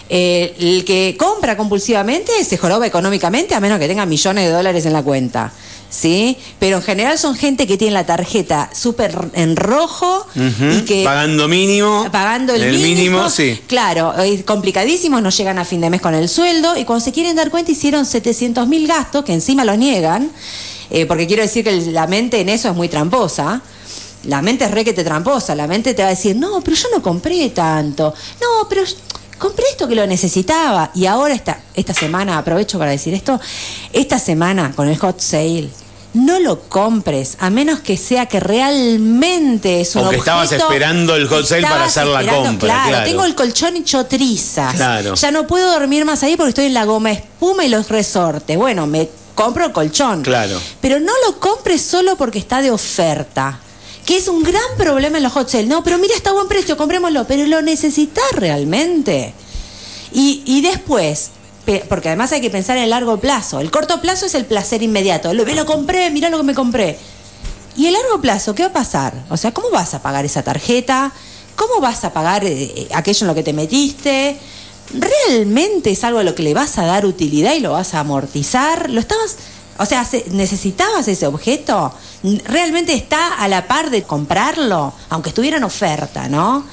Eh, 0.09 0.55
el 0.61 0.85
que 0.85 1.17
compra 1.19 1.57
compulsivamente 1.57 2.33
se 2.45 2.57
joroba 2.57 2.87
económicamente 2.87 3.57
a 3.57 3.61
menos 3.61 3.81
que 3.81 3.89
tenga 3.89 4.07
millones 4.07 4.45
de 4.45 4.51
dólares 4.53 4.87
en 4.87 4.93
la 4.93 5.03
cuenta. 5.03 5.53
¿Sí? 5.89 6.37
Pero 6.59 6.79
en 6.79 6.83
general 6.83 7.17
son 7.17 7.37
gente 7.37 7.67
que 7.67 7.79
tiene 7.79 7.95
la 7.95 8.05
tarjeta 8.05 8.71
súper 8.75 9.17
en 9.35 9.57
rojo 9.57 10.27
y 10.35 10.81
que. 10.83 11.05
Pagando 11.05 11.49
mínimo. 11.49 12.09
Pagando 12.11 12.55
el, 12.55 12.63
el 12.63 12.73
mínimo. 12.77 12.95
mínimo, 12.97 13.31
sí. 13.31 13.59
Claro, 13.69 14.13
es 14.15 14.43
complicadísimos, 14.43 15.23
no 15.23 15.31
llegan 15.31 15.59
a 15.59 15.65
fin 15.65 15.81
de 15.81 15.89
mes 15.89 16.01
con 16.01 16.15
el 16.15 16.29
sueldo 16.29 16.77
y 16.77 16.85
cuando 16.85 17.05
se 17.05 17.13
quieren 17.13 17.37
dar 17.37 17.51
cuenta 17.51 17.71
hicieron 17.71 18.05
700 18.05 18.67
mil 18.67 18.87
gastos 18.87 19.25
que 19.25 19.33
encima 19.33 19.65
los 19.65 19.79
niegan, 19.79 20.31
eh, 20.91 21.07
porque 21.07 21.27
quiero 21.29 21.43
decir 21.43 21.65
que 21.65 21.73
la 21.73 22.09
mente 22.09 22.41
en 22.41 22.49
eso 22.49 22.69
es 22.69 22.75
muy 22.75 22.89
tramposa. 22.89 23.63
La 24.27 24.43
mente 24.43 24.65
es 24.65 24.71
re 24.71 24.85
que 24.85 24.93
te 24.93 25.05
tramposa, 25.05 25.55
la 25.55 25.67
mente 25.67 25.95
te 25.95 26.03
va 26.03 26.09
a 26.09 26.11
decir, 26.11 26.37
no, 26.37 26.61
pero 26.63 26.77
yo 26.77 26.89
no 26.95 27.03
compré 27.03 27.51
tanto, 27.51 28.13
no, 28.41 28.69
pero 28.69 28.83
compré 29.39 29.65
esto 29.71 29.87
que 29.89 29.95
lo 29.95 30.07
necesitaba. 30.07 30.91
Y 30.95 31.07
ahora 31.07 31.35
esta, 31.35 31.61
esta 31.75 31.95
semana, 31.95 32.39
aprovecho 32.39 32.79
para 32.79 32.91
decir 32.91 33.15
esto, 33.15 33.41
esta 33.93 34.19
semana 34.19 34.73
con 34.75 34.89
el 34.89 34.97
hot 34.99 35.21
sale, 35.21 35.69
no 36.15 36.41
lo 36.41 36.61
compres, 36.69 37.37
a 37.41 37.51
menos 37.51 37.81
que 37.81 37.97
sea 37.99 38.25
que 38.27 38.41
realmente 38.41 39.81
es 39.83 39.95
un 39.97 40.07
O 40.07 40.11
que 40.11 40.17
estabas 40.17 40.49
objeto- 40.51 40.65
esperando 40.65 41.15
el 41.15 41.29
hot 41.29 41.45
sale 41.47 41.63
para 41.63 41.85
hacer 41.85 42.07
la 42.07 42.27
compra, 42.27 42.69
Claro, 42.69 42.89
claro. 42.89 43.05
tengo 43.11 43.25
el 43.25 43.35
colchón 43.35 43.77
hecho 43.77 44.07
trizas. 44.07 44.75
Claro. 44.75 45.15
Ya 45.15 45.31
no 45.31 45.47
puedo 45.47 45.71
dormir 45.73 46.05
más 46.05 46.23
ahí 46.23 46.37
porque 46.37 46.51
estoy 46.51 46.67
en 46.67 46.75
la 46.75 46.85
goma 46.87 47.13
espuma 47.13 47.65
y 47.65 47.69
los 47.69 47.89
resortes. 47.91 48.57
Bueno, 48.57 48.87
me 48.87 49.09
compro 49.35 49.67
el 49.67 49.73
colchón. 49.73 50.23
Claro. 50.23 50.59
Pero 50.81 50.99
no 51.01 51.13
lo 51.27 51.39
compres 51.39 51.83
solo 51.83 52.17
porque 52.17 52.39
está 52.39 52.63
de 52.63 52.71
oferta. 52.71 53.61
Que 54.07 54.17
es 54.17 54.29
un 54.29 54.43
gran 54.43 54.63
problema 54.79 55.19
en 55.19 55.25
los 55.25 55.33
hot 55.33 55.49
sale. 55.49 55.67
No, 55.67 55.83
pero 55.83 55.99
mira, 55.99 56.15
está 56.15 56.31
a 56.31 56.33
buen 56.33 56.49
precio, 56.49 56.77
comprémoslo. 56.77 57.27
Pero 57.27 57.45
lo 57.47 57.61
necesitas 57.61 58.25
realmente. 58.33 59.35
Y, 60.13 60.43
y 60.47 60.63
después, 60.63 61.31
porque 61.89 62.09
además 62.09 62.33
hay 62.33 62.41
que 62.41 62.51
pensar 62.51 62.77
en 62.77 62.85
el 62.85 62.91
largo 62.91 63.19
plazo. 63.19 63.61
El 63.61 63.71
corto 63.71 64.01
plazo 64.01 64.27
es 64.27 64.35
el 64.35 64.47
placer 64.47 64.83
inmediato. 64.83 65.35
Lo, 65.35 65.45
lo 65.45 65.67
compré, 65.67 66.11
mirá 66.11 66.31
lo 66.31 66.39
que 66.39 66.45
me 66.45 66.55
compré. 66.55 66.99
¿Y 67.77 67.87
el 67.87 67.93
largo 67.93 68.21
plazo 68.21 68.55
qué 68.55 68.63
va 68.63 68.69
a 68.71 68.73
pasar? 68.73 69.13
O 69.29 69.37
sea, 69.37 69.53
¿cómo 69.53 69.71
vas 69.71 69.93
a 69.95 70.01
pagar 70.01 70.25
esa 70.25 70.43
tarjeta? 70.43 71.13
¿Cómo 71.57 71.81
vas 71.81 72.05
a 72.05 72.13
pagar 72.13 72.45
eh, 72.45 72.89
aquello 72.95 73.25
en 73.25 73.27
lo 73.27 73.35
que 73.35 73.43
te 73.43 73.53
metiste? 73.53 74.39
¿Realmente 74.95 75.91
es 75.91 76.05
algo 76.05 76.21
a 76.21 76.23
lo 76.23 76.35
que 76.35 76.43
le 76.43 76.55
vas 76.55 76.79
a 76.79 76.87
dar 76.87 77.05
utilidad 77.05 77.55
y 77.55 77.61
lo 77.61 77.73
vas 77.73 77.95
a 77.95 78.01
amortizar? 78.01 78.89
¿Lo 78.89 79.01
estabas, 79.01 79.37
o 79.79 79.87
sea, 79.87 80.05
se- 80.05 80.25
necesitabas 80.31 81.07
ese 81.09 81.27
objeto? 81.27 81.93
¿Realmente 82.45 82.93
está 82.95 83.35
a 83.35 83.49
la 83.49 83.67
par 83.67 83.91
de 83.91 84.03
comprarlo? 84.03 84.93
Aunque 85.11 85.31
estuviera 85.31 85.57
en 85.59 85.65
oferta, 85.65 86.29
¿no? 86.29 86.65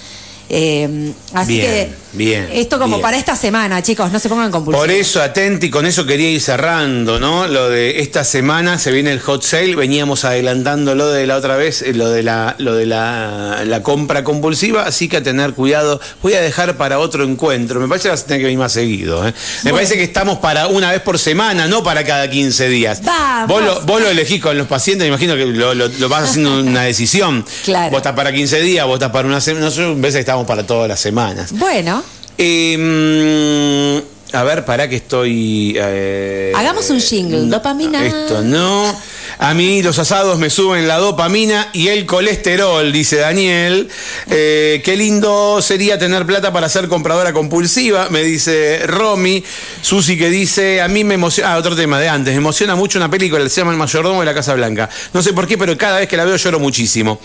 Eh, 0.50 1.14
así 1.34 1.60
que 1.62 1.94
bien, 2.14 2.48
esto 2.52 2.78
como 2.80 2.96
bien. 2.98 3.02
para 3.02 3.18
esta 3.18 3.36
semana, 3.36 3.82
chicos, 3.82 4.12
no 4.12 4.20
se 4.20 4.30
pongan 4.30 4.52
compulsivos. 4.52 4.86
Por 4.88 4.92
eso, 4.96 5.22
atenti, 5.22 5.70
con 5.70 5.86
eso 5.86 6.06
quería 6.06 6.30
ir 6.30 6.42
cerrando, 6.42 7.20
¿no? 7.20 7.48
Lo 7.48 7.70
de 7.70 8.00
esta 8.02 8.24
semana 8.24 8.78
se 8.80 8.92
viene 8.92 9.12
el 9.12 9.20
hot 9.20 9.44
sale, 9.44 9.76
veníamos 9.76 10.24
adelantando 10.26 10.96
lo 10.96 11.10
de 11.10 11.28
la 11.28 11.36
otra 11.38 11.56
vez, 11.56 11.82
eh, 11.82 11.94
lo 11.94 12.10
de 12.10 12.24
la, 12.24 12.56
lo 12.60 12.76
de 12.76 12.86
la, 12.86 13.64
la 13.66 13.84
compra 13.84 14.24
compulsiva, 14.24 14.84
así 14.84 15.08
que 15.10 15.18
a 15.18 15.24
tener 15.24 15.54
cuidado. 15.54 16.00
Voy 16.22 16.34
a 16.34 16.42
dejar 16.42 16.78
para 16.78 17.00
otro 17.00 17.24
encuentro. 17.24 17.80
Me 17.80 17.88
parece 17.88 18.04
que 18.04 18.12
vas 18.12 18.22
a 18.22 18.26
tener 18.26 18.40
que 18.42 18.46
venir 18.46 18.60
más 18.60 18.72
seguido. 18.74 19.28
¿eh? 19.28 19.34
Me 19.64 19.72
Bueno. 19.72 19.76
parece 19.78 19.96
que 19.96 20.04
estamos 20.04 20.38
para 20.40 20.68
una 20.68 20.92
vez 20.92 21.02
por 21.02 21.18
semana, 21.20 21.68
no 21.68 21.84
para 21.84 22.04
cada 22.04 22.30
15 22.30 22.68
días. 22.70 23.02
Vamos. 23.04 23.48
Vos 23.48 23.64
lo, 23.64 23.82
vos 23.82 24.02
lo 24.02 24.10
elegís 24.10 24.42
con 24.42 24.58
los 24.58 24.68
pacientes, 24.68 25.04
me 25.06 25.10
imagino 25.10 25.36
que 25.36 25.46
lo, 25.46 25.74
lo- 25.74 25.88
lo 25.88 26.10
vas 26.10 26.30
haciendo 26.30 26.60
una 26.60 26.84
decisión. 26.84 27.46
Claro. 27.64 27.92
Vos 27.92 27.98
estás 28.00 28.14
para 28.14 28.32
15 28.34 28.60
días, 28.62 28.86
vos 28.86 28.96
estás 28.96 29.12
para 29.12 29.28
una 29.28 29.40
semana. 29.40 29.66
Nosotros 29.66 30.00
veces 30.00 30.20
estamos 30.20 30.46
para 30.46 30.66
todas 30.68 30.88
las 30.90 31.00
semanas. 31.00 31.52
Bueno, 31.54 32.03
Eh, 32.38 34.02
mm, 34.04 34.36
a 34.36 34.44
ver, 34.44 34.66
para 34.66 34.90
que 34.90 34.96
estoy. 34.98 35.76
eh, 35.78 36.52
Hagamos 36.56 36.90
un 36.90 37.00
jingle, 37.00 37.42
no, 37.42 37.58
dopamina. 37.58 38.06
Esto 38.06 38.42
no. 38.42 38.96
A 39.40 39.54
mí 39.54 39.82
los 39.82 40.00
asados 40.00 40.38
me 40.40 40.50
suben 40.50 40.88
la 40.88 40.98
dopamina 40.98 41.70
y 41.74 41.88
el 41.90 42.06
colesterol, 42.06 42.92
dice 42.92 43.18
Daniel. 43.18 43.90
Eh, 44.30 44.82
qué 44.86 44.96
lindo 44.96 45.62
sería 45.62 45.98
tener 45.98 46.26
plata 46.26 46.54
para 46.54 46.70
ser 46.70 46.88
compradora 46.88 47.34
compulsiva, 47.34 48.10
me 48.10 48.24
dice 48.24 48.82
Romy. 48.88 49.44
Susi 49.82 50.18
que 50.18 50.30
dice, 50.30 50.82
a 50.82 50.88
mí 50.88 51.04
me 51.04 51.16
emociona, 51.16 51.54
ah, 51.54 51.58
otro 51.58 51.76
tema 51.76 52.00
de 52.00 52.10
antes, 52.10 52.34
me 52.34 52.38
emociona 52.38 52.76
mucho 52.76 53.00
una 53.00 53.10
película 53.10 53.44
que 53.44 53.50
se 53.50 53.62
llama 53.62 53.72
El 53.72 53.78
mayordomo 53.78 54.20
de 54.22 54.26
la 54.26 54.34
Casa 54.34 54.54
Blanca. 54.54 54.90
No 55.14 55.22
sé 55.22 55.34
por 55.34 55.48
qué, 55.48 55.58
pero 55.58 55.78
cada 55.78 56.00
vez 56.00 56.08
que 56.08 56.16
la 56.18 56.26
veo 56.26 56.38
lloro 56.38 56.60
muchísimo. 56.60 57.20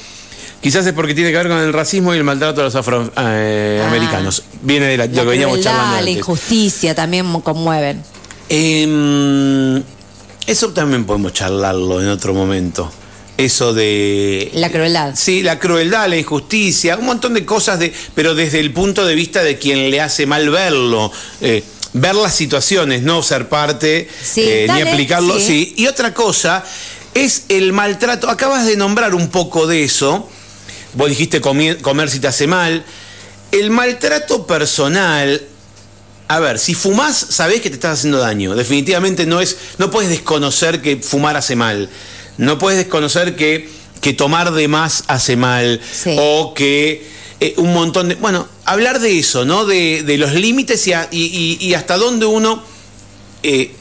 Quizás 0.60 0.84
es 0.86 0.92
porque 0.92 1.14
tiene 1.14 1.30
que 1.30 1.36
ver 1.36 1.48
con 1.48 1.58
el 1.58 1.72
racismo 1.72 2.12
y 2.14 2.18
el 2.18 2.24
maltrato 2.24 2.60
a 2.60 2.64
los 2.64 2.74
afroamericanos. 2.74 4.42
Viene 4.62 4.86
de, 4.86 4.96
la- 4.96 5.06
de 5.06 5.14
la 5.16 5.22
lo 5.22 5.30
que 5.30 5.36
veníamos 5.36 5.60
charlando 5.60 5.92
la 5.94 5.98
antes. 6.00 6.16
injusticia 6.16 6.94
también 6.94 7.32
conmueven. 7.42 8.02
Em, 8.48 9.82
eso 10.46 10.70
también 10.72 11.04
podemos 11.04 11.32
charlarlo 11.32 12.00
en 12.02 12.08
otro 12.08 12.34
momento. 12.34 12.90
Eso 13.36 13.72
de. 13.72 14.50
La 14.54 14.70
crueldad. 14.70 15.14
Sí, 15.14 15.42
la 15.42 15.60
crueldad, 15.60 16.08
la 16.08 16.16
injusticia, 16.16 16.96
un 16.96 17.06
montón 17.06 17.34
de 17.34 17.44
cosas, 17.46 17.78
de, 17.78 17.92
pero 18.16 18.34
desde 18.34 18.58
el 18.58 18.72
punto 18.72 19.06
de 19.06 19.14
vista 19.14 19.42
de 19.44 19.58
quien 19.58 19.90
le 19.92 20.00
hace 20.00 20.26
mal 20.26 20.50
verlo. 20.50 21.12
eh, 21.40 21.62
ver 21.94 22.14
las 22.16 22.34
situaciones, 22.34 23.02
no 23.02 23.22
ser 23.22 23.48
parte, 23.48 24.08
Sí, 24.22 24.42
eh, 24.44 24.66
ni 24.74 24.82
aplicarlo. 24.82 25.38
sí. 25.38 25.46
Sí. 25.46 25.74
Y 25.78 25.86
otra 25.86 26.12
cosa 26.12 26.62
es 27.14 27.44
el 27.48 27.72
maltrato. 27.72 28.28
Acabas 28.28 28.66
de 28.66 28.76
nombrar 28.76 29.14
un 29.14 29.28
poco 29.28 29.66
de 29.66 29.84
eso. 29.84 30.28
Vos 30.94 31.08
dijiste 31.08 31.40
comer, 31.40 31.78
comer 31.78 32.10
si 32.10 32.20
te 32.20 32.28
hace 32.28 32.46
mal. 32.46 32.84
El 33.52 33.70
maltrato 33.70 34.46
personal 34.46 35.42
a 36.30 36.40
ver, 36.40 36.58
si 36.58 36.74
fumás, 36.74 37.16
sabés 37.30 37.62
que 37.62 37.70
te 37.70 37.76
estás 37.76 37.98
haciendo 38.00 38.18
daño. 38.18 38.54
Definitivamente 38.54 39.24
no 39.24 39.40
es. 39.40 39.56
No 39.78 39.90
puedes 39.90 40.10
desconocer 40.10 40.82
que 40.82 40.98
fumar 40.98 41.36
hace 41.38 41.56
mal. 41.56 41.88
No 42.36 42.58
puedes 42.58 42.78
desconocer 42.78 43.34
que, 43.34 43.70
que 44.02 44.12
tomar 44.12 44.52
de 44.52 44.68
más 44.68 45.04
hace 45.06 45.36
mal. 45.36 45.80
Sí. 45.90 46.14
O 46.18 46.52
que 46.52 47.06
eh, 47.40 47.54
un 47.56 47.72
montón 47.72 48.10
de. 48.10 48.16
Bueno, 48.16 48.46
hablar 48.66 49.00
de 49.00 49.18
eso, 49.18 49.46
¿no? 49.46 49.64
De, 49.64 50.02
de 50.02 50.18
los 50.18 50.34
límites 50.34 50.86
y, 50.86 50.92
a- 50.92 51.08
y- 51.10 51.56
y- 51.60 51.66
y 51.66 51.72
hasta 51.72 51.96
dónde 51.96 52.26
uno. 52.26 52.62
eh, 53.42 53.74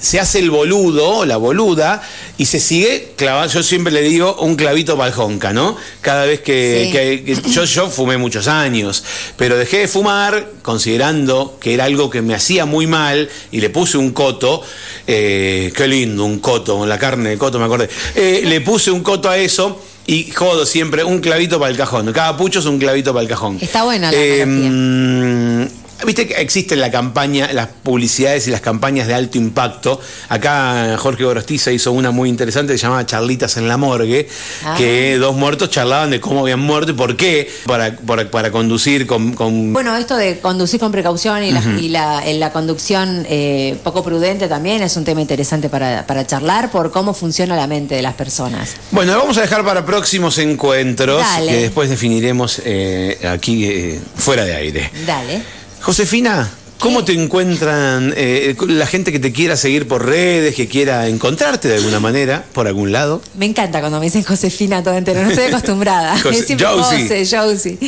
se 0.00 0.20
hace 0.20 0.38
el 0.40 0.50
boludo 0.50 1.08
o 1.08 1.24
la 1.24 1.36
boluda 1.38 2.02
y 2.36 2.44
se 2.46 2.60
sigue 2.60 3.12
clavando, 3.16 3.52
yo 3.52 3.62
siempre 3.62 3.92
le 3.92 4.02
digo 4.02 4.36
un 4.40 4.54
clavito 4.56 4.96
para 4.96 5.08
el 5.08 5.14
jonca, 5.14 5.52
¿no? 5.52 5.76
Cada 6.02 6.26
vez 6.26 6.40
que, 6.40 6.84
Sí. 6.86 6.92
que- 6.92 7.24
que- 7.42 7.50
yo, 7.50 7.64
yo 7.64 7.88
fumé 7.88 8.16
muchos 8.18 8.46
años, 8.48 9.02
pero 9.36 9.56
dejé 9.56 9.78
de 9.78 9.88
fumar 9.88 10.46
considerando 10.62 11.58
que 11.60 11.74
era 11.74 11.84
algo 11.84 12.10
que 12.10 12.20
me 12.22 12.34
hacía 12.34 12.66
muy 12.66 12.86
mal 12.86 13.28
y 13.50 13.60
le 13.60 13.70
puse 13.70 13.96
un 13.96 14.10
coto, 14.12 14.62
eh, 15.06 15.72
qué 15.74 15.88
lindo, 15.88 16.24
un 16.24 16.38
coto, 16.40 16.84
la 16.86 16.98
carne 16.98 17.30
de 17.30 17.38
coto 17.38 17.58
me 17.58 17.64
acordé, 17.64 17.88
Eh, 18.14 18.42
le 18.44 18.60
puse 18.60 18.90
un 18.90 19.02
coto 19.02 19.28
a 19.30 19.38
eso. 19.38 19.80
Y 20.06 20.30
jodo 20.32 20.66
siempre 20.66 21.02
un 21.02 21.20
clavito 21.20 21.58
para 21.58 21.70
el 21.70 21.78
cajón. 21.78 22.12
Cada 22.12 22.36
pucho 22.36 22.58
es 22.58 22.66
un 22.66 22.78
clavito 22.78 23.14
para 23.14 23.22
el 23.22 23.28
cajón. 23.28 23.56
Está 23.58 23.84
buena 23.84 24.12
la 24.12 24.18
Eh, 24.20 25.66
Viste 26.04 26.26
que 26.28 26.34
existe 26.34 26.76
la 26.76 26.90
campaña, 26.90 27.52
las 27.52 27.68
publicidades 27.82 28.46
y 28.46 28.50
las 28.50 28.60
campañas 28.60 29.06
de 29.06 29.14
alto 29.14 29.38
impacto. 29.38 30.00
Acá 30.28 30.96
Jorge 30.98 31.24
Gorostiza 31.24 31.72
hizo 31.72 31.92
una 31.92 32.10
muy 32.10 32.28
interesante 32.28 32.72
que 32.72 32.78
se 32.78 32.82
llamaba 32.84 33.06
Charlitas 33.06 33.56
en 33.56 33.68
la 33.68 33.76
morgue, 33.76 34.28
Ah. 34.64 34.74
que 34.76 35.16
dos 35.18 35.34
muertos 35.36 35.70
charlaban 35.70 36.10
de 36.10 36.20
cómo 36.20 36.40
habían 36.40 36.60
muerto 36.60 36.92
y 36.92 36.94
por 36.94 37.16
qué, 37.16 37.50
para, 37.66 37.96
para, 37.96 38.30
para 38.30 38.50
conducir 38.50 39.06
con, 39.06 39.32
con- 39.34 39.72
Bueno, 39.72 39.96
esto 39.96 40.16
de 40.16 40.40
conducir 40.40 40.80
con 40.80 40.92
precaución 40.92 41.42
y 41.42 41.50
la, 41.52 41.60
y 41.80 41.88
la, 41.88 42.26
en 42.26 42.40
la 42.40 42.52
conducción 42.52 43.26
eh, 43.28 43.76
poco 43.82 44.02
prudente 44.04 44.48
también 44.48 44.82
es 44.82 44.96
un 44.96 45.04
tema 45.04 45.20
interesante 45.20 45.68
para, 45.68 46.06
para 46.06 46.26
charlar 46.26 46.70
por 46.70 46.90
cómo 46.90 47.14
funciona 47.14 47.56
la 47.56 47.66
mente 47.66 47.94
de 47.94 48.02
las 48.02 48.14
personas. 48.14 48.74
Bueno, 48.90 49.12
lo 49.12 49.18
vamos 49.20 49.38
a 49.38 49.42
dejar 49.42 49.64
para 49.64 49.84
próximos 49.86 50.38
encuentros 50.38 51.20
Dale. 51.20 51.50
que 51.52 51.56
después 51.62 51.88
definiremos 51.88 52.60
eh, 52.64 53.18
aquí 53.28 53.64
eh, 53.66 54.00
fuera 54.16 54.44
de 54.44 54.54
aire. 54.54 54.90
Dale. 55.06 55.42
Josefina, 55.84 56.50
¿Cómo 56.78 57.02
te 57.04 57.12
encuentran 57.12 58.12
eh, 58.16 58.56
la 58.68 58.86
gente 58.86 59.10
que 59.10 59.18
te 59.18 59.32
quiera 59.32 59.56
seguir 59.56 59.88
por 59.88 60.04
redes, 60.04 60.54
que 60.54 60.68
quiera 60.68 61.08
encontrarte 61.08 61.68
de 61.68 61.76
alguna 61.76 61.98
manera, 61.98 62.44
por 62.52 62.66
algún 62.66 62.92
lado? 62.92 63.22
Me 63.38 63.46
encanta 63.46 63.80
cuando 63.80 64.00
me 64.00 64.04
dicen 64.06 64.22
Josefina 64.22 64.82
todo 64.82 64.94
entero, 64.94 65.22
no 65.22 65.30
estoy 65.30 65.44
acostumbrada. 65.46 66.14
Siempre 66.46 66.66
Josie. 66.66 67.02
Jose, 67.08 67.36
Josie. 67.38 67.78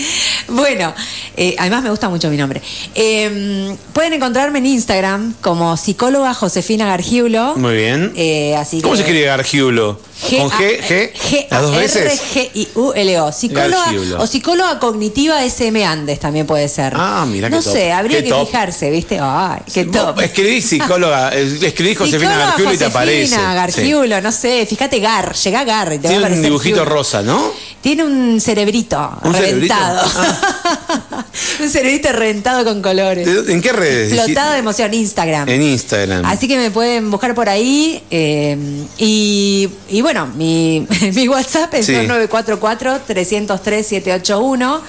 Bueno, 0.49 0.95
eh, 1.37 1.57
además 1.59 1.83
me 1.83 1.91
gusta 1.91 2.09
mucho 2.09 2.31
mi 2.31 2.39
nombre. 2.39 2.63
Eh, 2.95 3.77
pueden 3.93 4.15
encontrarme 4.15 4.61
en 4.61 4.67
Instagram 4.67 5.35
como 5.43 5.77
psicóloga 5.77 6.33
Josefina 6.33 6.87
Gargiulo. 6.87 7.55
Muy 7.57 7.75
bien. 7.77 8.13
Eh, 8.17 8.57
así 8.57 8.81
¿Cómo 8.81 8.95
que- 8.95 8.99
se 8.99 9.03
escribe 9.03 9.27
Gargiulo? 9.27 10.01
¿Con 10.31 10.51
G? 10.51 10.81
G? 10.81 11.13
G 11.13 11.47
¿Las 11.51 11.63
dos 11.63 11.77
veces? 11.77 12.21
G-I-U-L-O. 12.35 13.33
Psicóloga 13.33 13.85
Gargiulo. 13.87 14.21
o 14.23 14.27
psicóloga 14.27 14.79
cognitiva 14.79 15.45
SM 15.45 15.85
Andes 15.85 16.19
también 16.21 16.47
puede 16.47 16.69
ser. 16.69 16.93
Ah, 16.97 17.25
mira 17.29 17.49
qué 17.49 17.57
No 17.57 17.63
top. 17.63 17.73
sé, 17.73 17.93
habría 17.93 18.19
Qué 18.19 18.25
que 18.25 18.31
top. 18.31 18.47
fijarse, 18.47 18.91
¿viste? 18.91 19.19
Ay, 19.21 19.61
qué 19.73 19.85
top. 19.85 20.21
Escribí 20.21 20.61
psicóloga, 20.63 21.31
eh, 21.35 21.59
escribí 21.63 21.95
Josefina 21.95 22.37
Gargiulo 22.37 22.73
y 22.75 22.79
te 22.79 22.85
aparece. 22.87 23.23
Josefina 23.37 23.51
Sí. 23.51 23.55
Gargiulo, 23.83 24.21
no 24.21 24.33
sé, 24.33 24.67
fíjate 24.69 25.01
Gar, 25.01 25.35
llega 25.35 25.65
Gar 25.65 25.93
y 25.93 25.99
te 25.99 26.09
va 26.09 26.15
a 26.15 26.19
Tiene 26.21 26.35
un 26.37 26.43
dibujito 26.43 26.77
Giulo. 26.77 26.91
rosa, 26.91 27.23
¿no? 27.23 27.53
Tiene 27.81 28.05
un 28.05 28.41
cerebrito 28.41 29.11
¿Un 29.23 29.33
cerebrito? 29.35 29.75
Ah. 29.79 30.05
reventado. 30.17 31.25
un 31.61 31.71
cerebrito 31.71 32.11
reventado 32.13 32.65
con 32.65 32.83
colores. 32.83 33.27
¿De- 33.47 33.53
¿En 33.53 33.61
qué 33.63 33.73
redes? 33.73 34.13
Explotado 34.13 34.53
de 34.53 34.59
emoción, 34.59 34.93
Instagram. 34.93 35.49
En 35.49 35.63
Instagram. 35.63 36.25
Así 36.25 36.49
que 36.49 36.57
me 36.57 36.71
pueden 36.71 37.11
buscar 37.11 37.35
por 37.35 37.49
ahí. 37.49 38.03
eh, 38.11 38.57
y, 38.99 39.69
y 39.89 40.01
bueno, 40.01 40.16
mi, 40.25 40.87
mi 41.15 41.29
WhatsApp 41.29 41.75
es 41.75 41.85
Sí. 41.87 41.93
2944-303-781. 41.93 44.81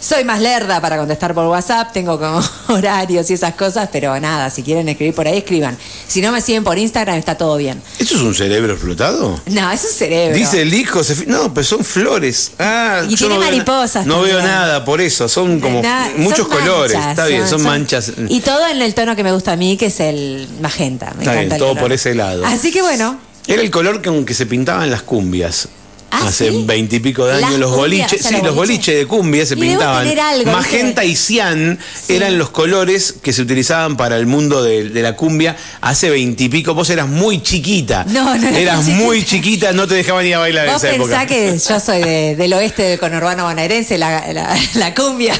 Soy 0.00 0.24
más 0.24 0.40
lerda 0.40 0.80
para 0.80 0.96
contestar 0.98 1.32
por 1.32 1.46
WhatsApp, 1.46 1.92
tengo 1.92 2.18
como 2.18 2.42
horarios 2.76 3.30
y 3.30 3.34
esas 3.34 3.54
cosas, 3.54 3.88
pero 3.92 4.18
nada, 4.18 4.50
si 4.50 4.64
quieren 4.64 4.88
escribir 4.88 5.14
por 5.14 5.28
ahí, 5.28 5.38
escriban. 5.38 5.78
Si 6.08 6.20
no 6.20 6.32
me 6.32 6.40
siguen 6.40 6.64
por 6.64 6.76
Instagram, 6.76 7.18
está 7.18 7.36
todo 7.36 7.56
bien. 7.56 7.80
¿Eso 8.00 8.16
es 8.16 8.20
un 8.22 8.34
cerebro 8.34 8.72
explotado? 8.72 9.40
No, 9.46 9.70
es 9.70 9.84
un 9.84 9.90
cerebro. 9.92 10.36
Dice 10.36 10.62
el 10.62 10.74
hijo. 10.74 11.02
No, 11.28 11.54
pero 11.54 11.62
son 11.64 11.84
flores. 11.84 12.50
Ah, 12.58 13.02
Y 13.08 13.14
tiene 13.14 13.34
no 13.36 13.40
veo 13.40 13.48
mariposas 13.52 14.04
No 14.04 14.22
veo 14.22 14.42
nada 14.42 14.84
por 14.84 15.00
eso. 15.00 15.28
Son 15.28 15.60
como 15.60 15.80
muchos 16.16 16.48
son 16.48 16.58
colores. 16.58 16.94
manchas, 16.96 17.10
Está 17.10 17.26
bien, 17.26 17.46
son, 17.48 17.62
manchas. 17.62 18.12
Y 18.28 18.40
todo 18.40 18.66
en 18.66 18.82
el 18.82 18.94
tono 18.94 19.14
que 19.14 19.22
me 19.22 19.30
gusta 19.32 19.52
a 19.52 19.56
mí, 19.56 19.76
que 19.76 19.86
es 19.86 20.00
el 20.00 20.48
magenta. 20.60 21.12
Me 21.16 21.22
Está 21.22 21.34
encanta 21.34 21.40
bien, 21.40 21.52
el 21.52 21.58
todo 21.58 21.68
color. 21.68 21.82
por 21.84 21.92
ese 21.92 22.16
lado. 22.16 22.44
Así 22.44 22.72
que 22.72 22.82
bueno, 22.82 23.16
Era 23.46 23.62
el 23.62 23.70
color 23.70 24.02
con 24.02 24.24
que 24.24 24.34
se 24.34 24.46
pintaban 24.46 24.90
las 24.90 25.02
cumbias. 25.02 25.68
¿Ah, 26.14 26.26
Hace 26.28 26.50
sí? 26.50 26.64
veintipico 26.66 27.24
de 27.24 27.42
años 27.42 27.58
los 27.58 27.70
cumbias, 27.72 28.02
boliches, 28.10 28.20
o 28.26 28.28
sea, 28.28 28.38
sí, 28.38 28.44
los 28.44 28.54
boliches. 28.54 28.56
boliches 28.86 28.96
de 28.98 29.06
cumbia 29.06 29.46
se 29.46 29.54
Y 29.54 29.56
pintaban. 29.56 30.18
algo, 30.18 30.52
Magenta 30.52 31.04
y 31.06 31.16
cian 31.16 31.78
Sí. 32.06 32.14
eran 32.16 32.36
los 32.36 32.50
colores 32.50 33.14
que 33.22 33.32
se 33.32 33.40
utilizaban 33.40 33.96
para 33.96 34.18
el 34.18 34.26
mundo 34.26 34.62
de, 34.62 34.90
de 34.90 35.02
la 35.02 35.16
cumbia 35.16 35.56
hace 35.80 36.10
veintipico. 36.10 36.74
Vos 36.74 36.90
eras 36.90 37.08
muy 37.08 37.42
chiquita. 37.42 38.04
No, 38.10 38.36
no 38.36 38.46
era 38.46 38.58
Eras 38.60 38.84
muy 38.84 39.04
muy 39.04 39.24
chiquita, 39.24 39.72
no 39.72 39.88
te 39.88 39.94
dejaban 39.94 40.26
ir 40.26 40.34
a 40.34 40.38
bailar 40.40 40.68
en 40.68 40.74
esa 40.74 40.92
época. 40.92 41.26
que 41.26 41.58
yo 41.58 41.80
soy 41.80 42.02
de- 42.02 42.36
del 42.36 42.52
oeste 42.52 42.82
del 42.82 42.98
conurbano 42.98 43.44
bonaerense, 43.44 43.96
la, 43.96 44.30
la, 44.34 44.54
la 44.74 44.94
cumbia. 44.94 45.34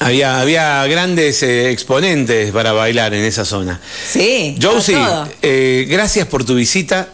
Había, 0.00 0.40
había 0.40 0.86
grandes 0.86 1.42
eh, 1.42 1.70
exponentes 1.70 2.52
para 2.52 2.72
bailar 2.72 3.14
en 3.14 3.24
esa 3.24 3.44
zona. 3.44 3.80
sí. 4.10 4.56
Josie, 4.60 4.96
eh, 5.42 5.86
gracias 5.88 6.26
por 6.26 6.44
tu 6.44 6.54
visita. 6.54 7.08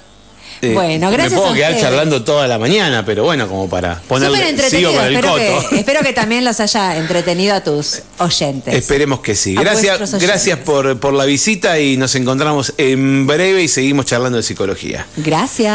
Eh, 0.62 0.72
Bueno, 0.74 1.10
gracias 1.10 1.32
Me 1.32 1.38
puedo 1.38 1.52
a 1.52 1.54
quedar 1.54 1.70
ustedes. 1.72 1.88
charlando 1.90 2.22
toda 2.22 2.46
la 2.46 2.58
mañana, 2.58 3.02
pero 3.06 3.24
bueno, 3.24 3.48
como 3.48 3.66
para 3.70 3.98
ponerle 4.02 4.58
sigo 4.68 4.92
con 4.92 5.04
el 5.06 5.14
Espero 5.16 5.32
coto. 5.32 5.68
que, 5.70 5.78
espero 5.78 6.00
que 6.02 6.12
también 6.12 6.44
los 6.44 6.60
haya 6.60 6.98
entretenido 6.98 7.54
a 7.54 7.64
tus 7.64 8.00
oyentes. 8.18 8.74
Esperemos 8.74 9.20
que 9.20 9.34
sí. 9.34 9.54
Gracias, 9.54 10.20
gracias 10.20 10.58
por, 10.58 11.00
por 11.00 11.14
la 11.14 11.24
visita 11.24 11.80
y 11.80 11.96
nos 11.96 12.14
encontramos 12.14 12.74
en 12.76 13.26
breve 13.26 13.62
y 13.62 13.68
seguimos 13.68 14.04
charlando 14.04 14.36
de 14.36 14.42
psicología. 14.42 15.06
Gracias. 15.16 15.70